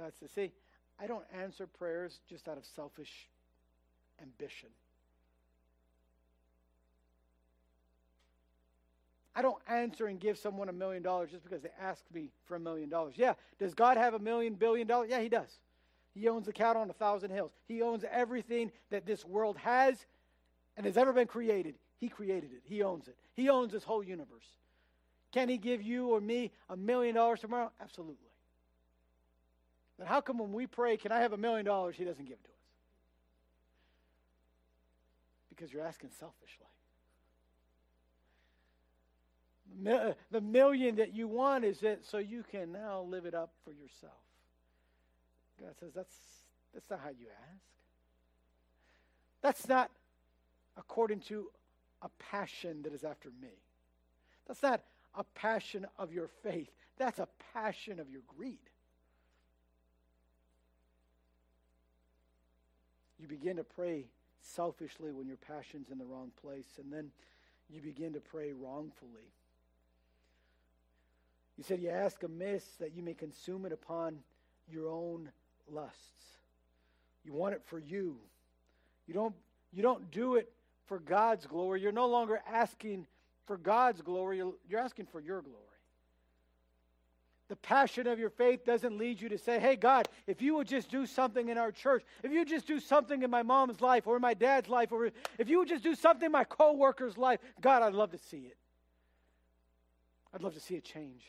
[0.00, 0.50] God says, See,
[0.98, 3.28] I don't answer prayers just out of selfish
[4.20, 4.70] ambition.
[9.34, 12.56] I don't answer and give someone a million dollars just because they ask me for
[12.56, 13.14] a million dollars.
[13.16, 15.08] Yeah, does God have a million billion dollars?
[15.10, 15.58] Yeah, He does.
[16.14, 17.52] He owns the cattle on a thousand hills.
[17.68, 20.06] He owns everything that this world has
[20.76, 21.76] and has ever been created.
[21.98, 22.62] He created it.
[22.64, 23.16] He owns it.
[23.34, 24.46] He owns this whole universe.
[25.30, 27.70] Can He give you or me a million dollars tomorrow?
[27.80, 28.29] Absolutely.
[30.00, 32.38] Then how come when we pray, can I have a million dollars, he doesn't give
[32.38, 32.56] it to us?
[35.50, 36.66] Because you're asking selfishly.
[40.32, 43.72] The million that you want is it so you can now live it up for
[43.72, 44.12] yourself.
[45.60, 46.14] God says that's
[46.72, 47.62] that's not how you ask.
[49.42, 49.90] That's not
[50.78, 51.50] according to
[52.02, 53.52] a passion that is after me.
[54.48, 54.80] That's not
[55.14, 56.70] a passion of your faith.
[56.98, 58.69] That's a passion of your greed.
[63.20, 64.06] You begin to pray
[64.40, 66.78] selfishly when your passion's in the wrong place.
[66.78, 67.10] And then
[67.68, 69.32] you begin to pray wrongfully.
[71.58, 74.18] You said, You ask amiss that you may consume it upon
[74.70, 75.30] your own
[75.70, 75.98] lusts.
[77.24, 78.16] You want it for you.
[79.06, 79.34] You don't,
[79.72, 80.50] you don't do it
[80.86, 81.82] for God's glory.
[81.82, 83.06] You're no longer asking
[83.46, 85.69] for God's glory, you're, you're asking for your glory.
[87.50, 90.68] The passion of your faith doesn't lead you to say, hey, God, if you would
[90.68, 94.06] just do something in our church, if you just do something in my mom's life
[94.06, 97.18] or in my dad's life, or if you would just do something in my coworker's
[97.18, 98.56] life, God, I'd love to see it.
[100.32, 101.24] I'd love to see it change.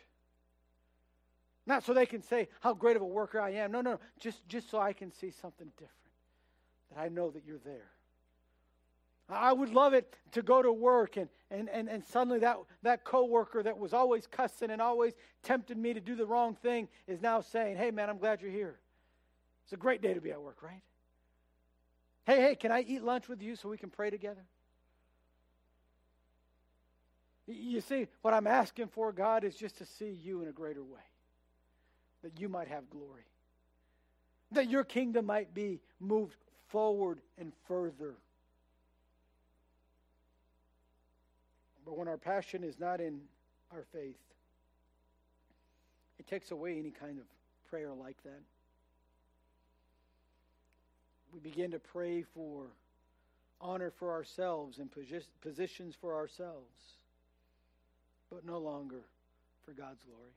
[1.66, 3.72] Not so they can say how great of a worker I am.
[3.72, 4.00] No, no, no.
[4.20, 5.92] Just, just so I can see something different.
[6.94, 7.90] That I know that you're there.
[9.32, 13.04] I would love it to go to work and, and, and, and suddenly that, that
[13.04, 15.14] coworker that was always cussing and always
[15.44, 18.52] tempted me to do the wrong thing is now saying, Hey man, I'm glad you're
[18.52, 18.80] here.
[19.64, 20.82] It's a great day to be at work, right?
[22.26, 24.44] Hey, hey, can I eat lunch with you so we can pray together?
[27.48, 30.84] You see, what I'm asking for, God, is just to see you in a greater
[30.84, 31.02] way,
[32.24, 33.26] that you might have glory,
[34.52, 38.16] that your kingdom might be moved forward and further.
[41.92, 43.20] But when our passion is not in
[43.70, 44.16] our faith,
[46.18, 47.26] it takes away any kind of
[47.70, 48.40] prayer like that.
[51.34, 52.68] We begin to pray for
[53.60, 54.90] honor for ourselves and
[55.42, 56.72] positions for ourselves,
[58.32, 59.02] but no longer
[59.66, 60.32] for God's glory.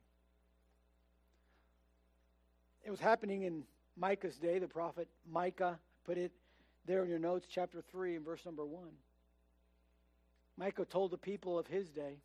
[2.83, 3.63] It was happening in
[3.95, 6.33] Micah's day, the prophet Micah put it
[6.85, 8.89] there in your notes, chapter 3 and verse number 1.
[10.57, 12.17] Micah told the people of his day,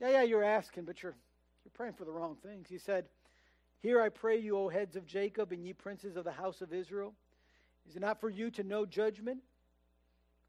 [0.00, 1.16] Yeah, yeah, you're asking, but you're,
[1.64, 2.68] you're praying for the wrong things.
[2.68, 3.06] He said,
[3.80, 6.72] Here I pray you, O heads of Jacob, and ye princes of the house of
[6.72, 7.14] Israel.
[7.88, 9.40] Is it not for you to know judgment?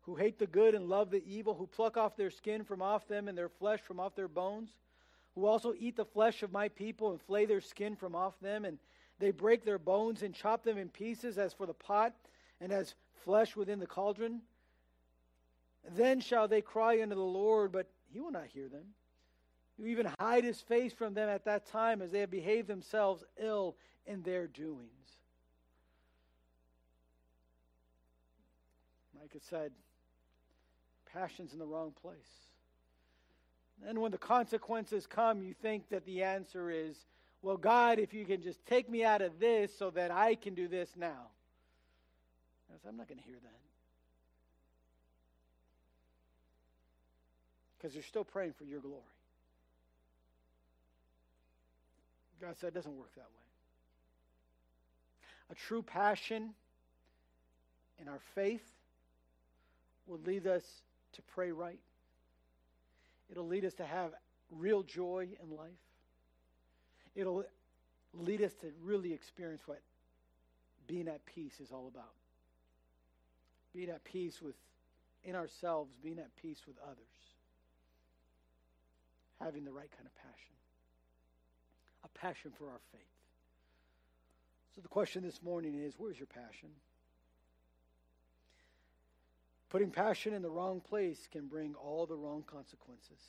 [0.01, 3.07] Who hate the good and love the evil, who pluck off their skin from off
[3.07, 4.69] them and their flesh from off their bones,
[5.35, 8.65] who also eat the flesh of my people and flay their skin from off them,
[8.65, 8.77] and
[9.19, 12.13] they break their bones and chop them in pieces as for the pot
[12.59, 14.41] and as flesh within the cauldron.
[15.91, 18.85] Then shall they cry unto the Lord, but he will not hear them.
[19.77, 23.23] You even hide his face from them at that time as they have behaved themselves
[23.41, 23.75] ill
[24.05, 24.89] in their doings.
[29.19, 29.71] Micah said,
[31.11, 32.17] passion's in the wrong place.
[33.87, 36.95] And when the consequences come, you think that the answer is,
[37.41, 40.53] well, God, if you can just take me out of this so that I can
[40.53, 41.27] do this now.
[42.87, 43.62] I'm not going to hear that.
[47.83, 49.01] Because you're still praying for your glory.
[52.39, 53.27] God said it doesn't work that way.
[55.51, 56.51] A true passion
[58.01, 58.63] in our faith
[60.07, 60.63] will lead us
[61.13, 61.79] to pray right.
[63.29, 64.11] It'll lead us to have
[64.49, 65.71] real joy in life.
[67.15, 67.43] It'll
[68.13, 69.81] lead us to really experience what
[70.87, 72.13] being at peace is all about.
[73.73, 74.55] Being at peace with
[75.25, 77.22] in ourselves, being at peace with others
[79.43, 80.53] having the right kind of passion
[82.03, 83.01] a passion for our faith.
[84.75, 86.69] So the question this morning is where's your passion?
[89.69, 93.19] Putting passion in the wrong place can bring all the wrong consequences.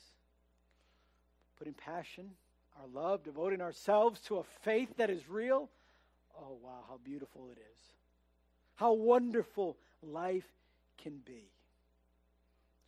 [1.57, 2.31] Putting passion,
[2.79, 5.69] our love, devoting ourselves to a faith that is real,
[6.37, 7.83] oh, wow, how beautiful it is.
[8.75, 10.45] How wonderful life
[11.01, 11.49] can be.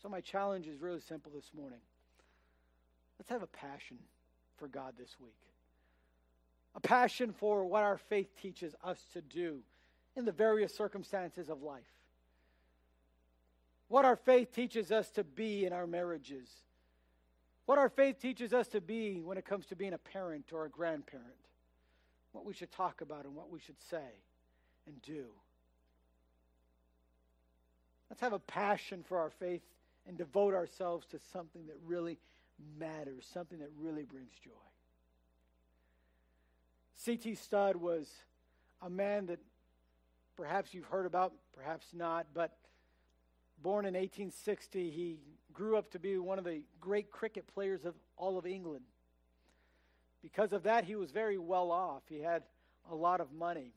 [0.01, 1.79] So, my challenge is really simple this morning.
[3.19, 3.97] Let's have a passion
[4.57, 5.39] for God this week.
[6.75, 9.59] A passion for what our faith teaches us to do
[10.15, 11.83] in the various circumstances of life.
[13.87, 16.49] What our faith teaches us to be in our marriages.
[17.65, 20.65] What our faith teaches us to be when it comes to being a parent or
[20.65, 21.27] a grandparent.
[22.31, 24.21] What we should talk about and what we should say
[24.85, 25.25] and do.
[28.09, 29.63] Let's have a passion for our faith
[30.07, 32.17] and devote ourselves to something that really
[32.79, 34.51] matters, something that really brings joy.
[36.95, 37.35] C.T.
[37.35, 38.09] Studd was
[38.81, 39.39] a man that
[40.35, 42.55] perhaps you've heard about, perhaps not, but
[43.61, 45.17] born in 1860, he
[45.53, 48.85] grew up to be one of the great cricket players of all of England.
[50.21, 52.03] Because of that, he was very well off.
[52.09, 52.43] He had
[52.91, 53.73] a lot of money.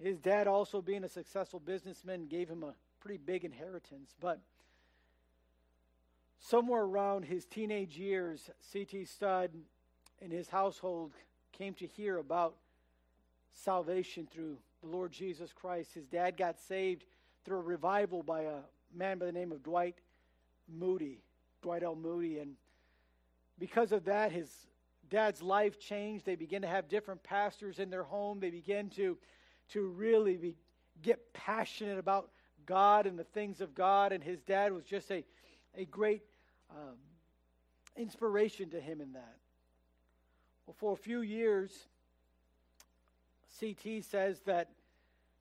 [0.00, 4.14] His dad, also being a successful businessman, gave him a pretty big inheritance.
[4.20, 4.40] But
[6.44, 9.04] Somewhere around his teenage years, C.T.
[9.04, 9.52] Studd
[10.20, 11.12] and his household
[11.52, 12.56] came to hear about
[13.52, 15.94] salvation through the Lord Jesus Christ.
[15.94, 17.04] His dad got saved
[17.44, 18.56] through a revival by a
[18.92, 19.98] man by the name of Dwight
[20.68, 21.22] Moody,
[21.62, 21.94] Dwight L.
[21.94, 22.40] Moody.
[22.40, 22.56] And
[23.56, 24.50] because of that, his
[25.10, 26.26] dad's life changed.
[26.26, 28.40] They began to have different pastors in their home.
[28.40, 29.16] They began to,
[29.70, 30.56] to really be,
[31.02, 32.30] get passionate about
[32.66, 34.12] God and the things of God.
[34.12, 35.24] And his dad was just a,
[35.76, 36.22] a great
[36.76, 36.96] um,
[37.96, 39.36] inspiration to him in that.
[40.66, 41.70] Well, for a few years,
[43.60, 44.70] CT says that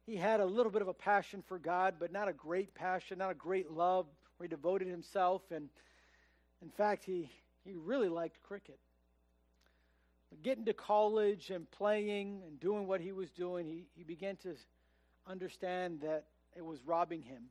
[0.05, 3.19] he had a little bit of a passion for God, but not a great passion,
[3.19, 4.07] not a great love,
[4.37, 5.43] where he devoted himself.
[5.51, 5.69] And
[6.61, 7.29] in fact, he,
[7.63, 8.79] he really liked cricket.
[10.29, 14.37] But getting to college and playing and doing what he was doing, he, he began
[14.37, 14.55] to
[15.27, 16.25] understand that
[16.55, 17.43] it was robbing him.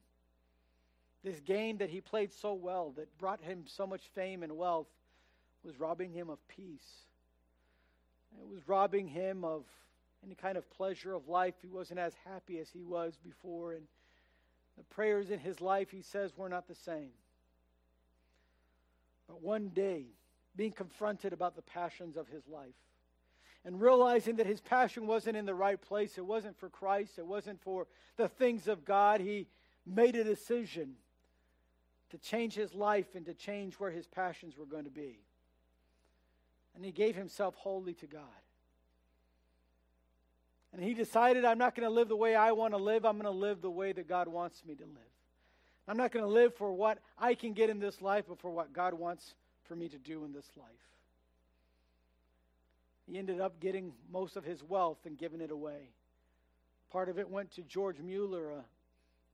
[1.23, 4.89] This game that he played so well, that brought him so much fame and wealth,
[5.63, 7.05] was robbing him of peace.
[8.41, 9.65] It was robbing him of
[10.25, 11.55] any kind of pleasure of life.
[11.61, 13.73] He wasn't as happy as he was before.
[13.73, 13.83] And
[14.79, 17.11] the prayers in his life, he says, were not the same.
[19.29, 20.07] But one day,
[20.57, 22.75] being confronted about the passions of his life,
[23.65, 27.27] and realizing that his passion wasn't in the right place, it wasn't for Christ, it
[27.27, 29.47] wasn't for the things of God, he
[29.87, 30.95] made a decision
[32.11, 35.19] to change his life and to change where his passions were going to be.
[36.75, 38.23] And he gave himself wholly to God.
[40.73, 43.05] And he decided, I'm not going to live the way I want to live.
[43.05, 45.11] I'm going to live the way that God wants me to live.
[45.89, 48.51] I'm not going to live for what I can get in this life, but for
[48.51, 49.35] what God wants
[49.65, 50.67] for me to do in this life.
[53.11, 55.91] He ended up getting most of his wealth and giving it away.
[56.93, 58.65] Part of it went to George Mueller, a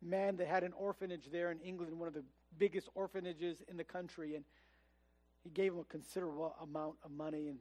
[0.02, 2.24] man that had an orphanage there in England, one of the
[2.58, 4.34] biggest orphanages in the country.
[4.34, 4.44] And
[5.44, 7.58] he gave him a considerable amount of money and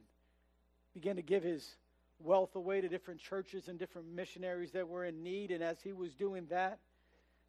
[0.94, 1.76] began to give his
[2.18, 5.50] wealth away to different churches and different missionaries that were in need.
[5.50, 6.78] And as he was doing that,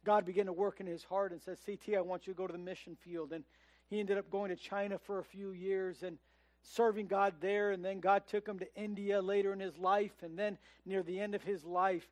[0.04, 2.46] God began to work in his heart and said, CT, I want you to go
[2.46, 3.32] to the mission field.
[3.32, 3.44] And
[3.88, 6.18] he ended up going to China for a few years and
[6.62, 7.72] serving God there.
[7.72, 10.22] And then God took him to India later in his life.
[10.22, 12.06] And then near the end of his life,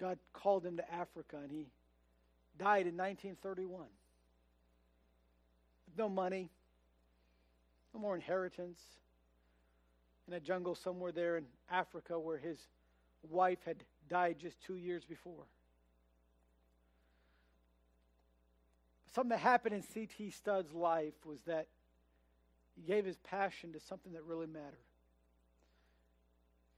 [0.00, 1.38] God called him to Africa.
[1.42, 1.66] And he
[2.58, 3.86] died in 1931.
[5.98, 6.48] No money,
[7.92, 8.78] no more inheritance
[10.28, 12.56] in a jungle somewhere there in Africa where his
[13.28, 13.78] wife had
[14.08, 15.44] died just two years before.
[19.12, 20.30] Something that happened in C.T.
[20.30, 21.66] Studd's life was that
[22.76, 24.78] he gave his passion to something that really mattered.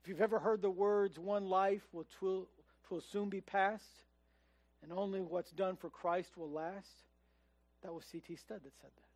[0.03, 2.47] If you've ever heard the words, one life will, twill,
[2.89, 3.85] will soon be past,
[4.83, 6.89] and only what's done for Christ will last,
[7.83, 8.37] that was C.T.
[8.37, 9.10] Studd that said that.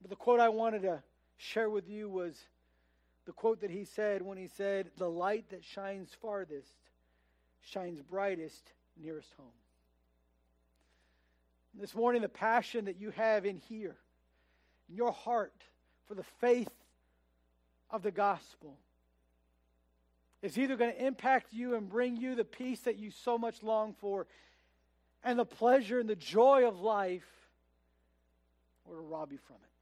[0.00, 1.02] But the quote I wanted to
[1.36, 2.36] share with you was
[3.26, 6.72] the quote that he said when he said, The light that shines farthest
[7.60, 9.46] shines brightest nearest home.
[11.78, 13.96] This morning, the passion that you have in here,
[14.88, 15.52] in your heart
[16.06, 16.72] for the faith
[17.90, 18.76] of the gospel,
[20.42, 23.62] is either going to impact you and bring you the peace that you so much
[23.62, 24.26] long for
[25.22, 27.28] and the pleasure and the joy of life,
[28.84, 29.77] or to rob you from it.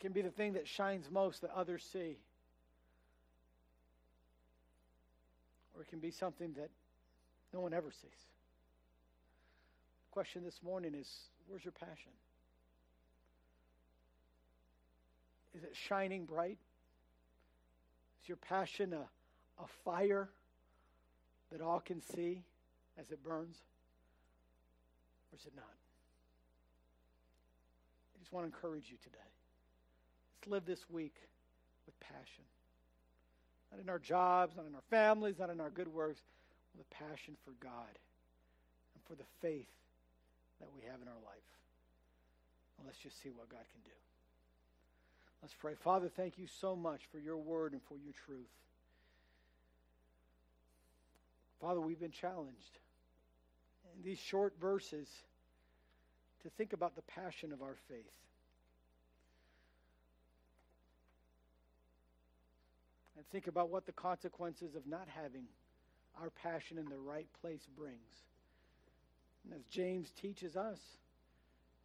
[0.00, 2.16] Can be the thing that shines most that others see.
[5.76, 6.70] Or it can be something that
[7.52, 8.10] no one ever sees.
[10.08, 11.08] The question this morning is
[11.46, 12.12] where's your passion?
[15.54, 16.58] Is it shining bright?
[18.22, 19.06] Is your passion a,
[19.62, 20.30] a fire
[21.52, 22.42] that all can see
[22.98, 23.56] as it burns?
[25.30, 25.64] Or is it not?
[28.14, 29.18] I just want to encourage you today.
[30.40, 31.14] Let's live this week
[31.84, 32.44] with passion.
[33.70, 36.20] Not in our jobs, not in our families, not in our good works,
[36.74, 37.98] with a passion for God
[38.94, 39.68] and for the faith
[40.60, 41.50] that we have in our life.
[42.78, 43.90] And let's just see what God can do.
[45.42, 45.74] Let's pray.
[45.74, 48.48] Father, thank you so much for your word and for your truth.
[51.60, 52.78] Father, we've been challenged
[53.94, 55.06] in these short verses
[56.42, 58.16] to think about the passion of our faith.
[63.20, 65.44] And think about what the consequences of not having
[66.22, 67.98] our passion in the right place brings.
[69.44, 70.78] And as James teaches us,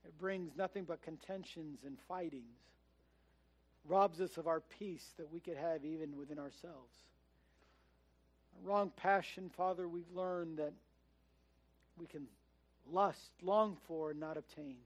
[0.06, 2.56] it brings nothing but contentions and fightings,
[3.86, 6.94] robs us of our peace that we could have even within ourselves.
[8.64, 10.72] A wrong passion, Father, we've learned that
[12.00, 12.28] we can
[12.94, 14.78] lust, long for, and not obtain.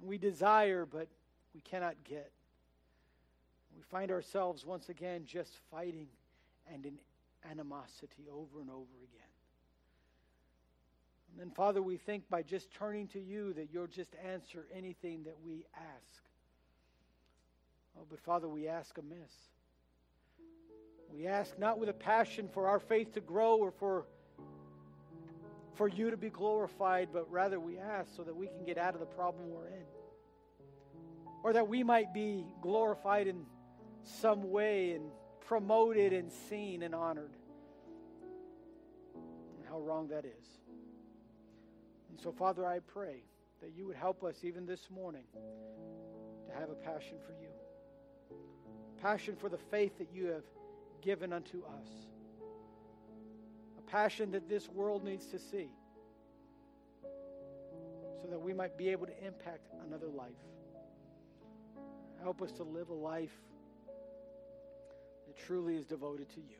[0.00, 1.06] And we desire, but
[1.54, 2.32] we cannot get.
[3.76, 6.08] We find ourselves once again just fighting
[6.72, 6.94] and in
[7.50, 9.26] animosity over and over again.
[11.30, 15.24] And then, Father, we think by just turning to you that you'll just answer anything
[15.24, 16.22] that we ask.
[17.98, 19.32] Oh, but Father, we ask amiss.
[21.12, 24.06] We ask not with a passion for our faith to grow or for,
[25.74, 28.94] for you to be glorified, but rather we ask so that we can get out
[28.94, 29.84] of the problem we're in.
[31.44, 33.44] Or that we might be glorified in
[34.06, 37.36] some way and promoted and seen and honored.
[39.14, 40.46] And how wrong that is.
[42.10, 43.22] And so, Father, I pray
[43.60, 47.48] that you would help us even this morning to have a passion for you
[49.06, 50.42] passion for the faith that you have
[51.02, 51.88] given unto us,
[53.78, 55.70] a passion that this world needs to see
[58.20, 60.32] so that we might be able to impact another life.
[62.22, 63.38] Help us to live a life
[65.46, 66.56] truly is devoted to you.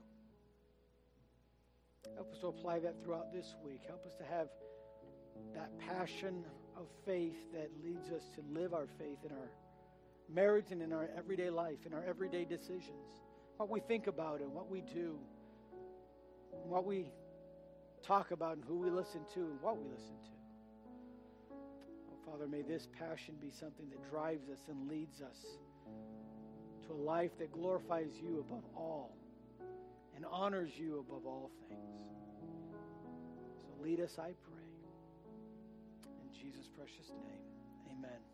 [2.14, 3.83] Help us to apply that throughout this week.
[3.87, 4.49] Help us to have
[5.55, 6.45] that passion
[6.77, 9.51] of faith that leads us to live our faith in our
[10.33, 13.22] marriage and in our everyday life, in our everyday decisions,
[13.57, 15.18] what we think about and what we do,
[16.64, 17.07] what we
[18.03, 21.55] talk about and who we listen to and what we listen to.
[21.55, 25.37] Oh, Father, may this passion be something that drives us and leads us
[26.87, 29.16] to a life that glorifies you above all
[30.14, 31.80] and honors you above all things.
[33.61, 34.64] So lead us, I pray.
[36.22, 38.26] In Jesus' precious name, amen.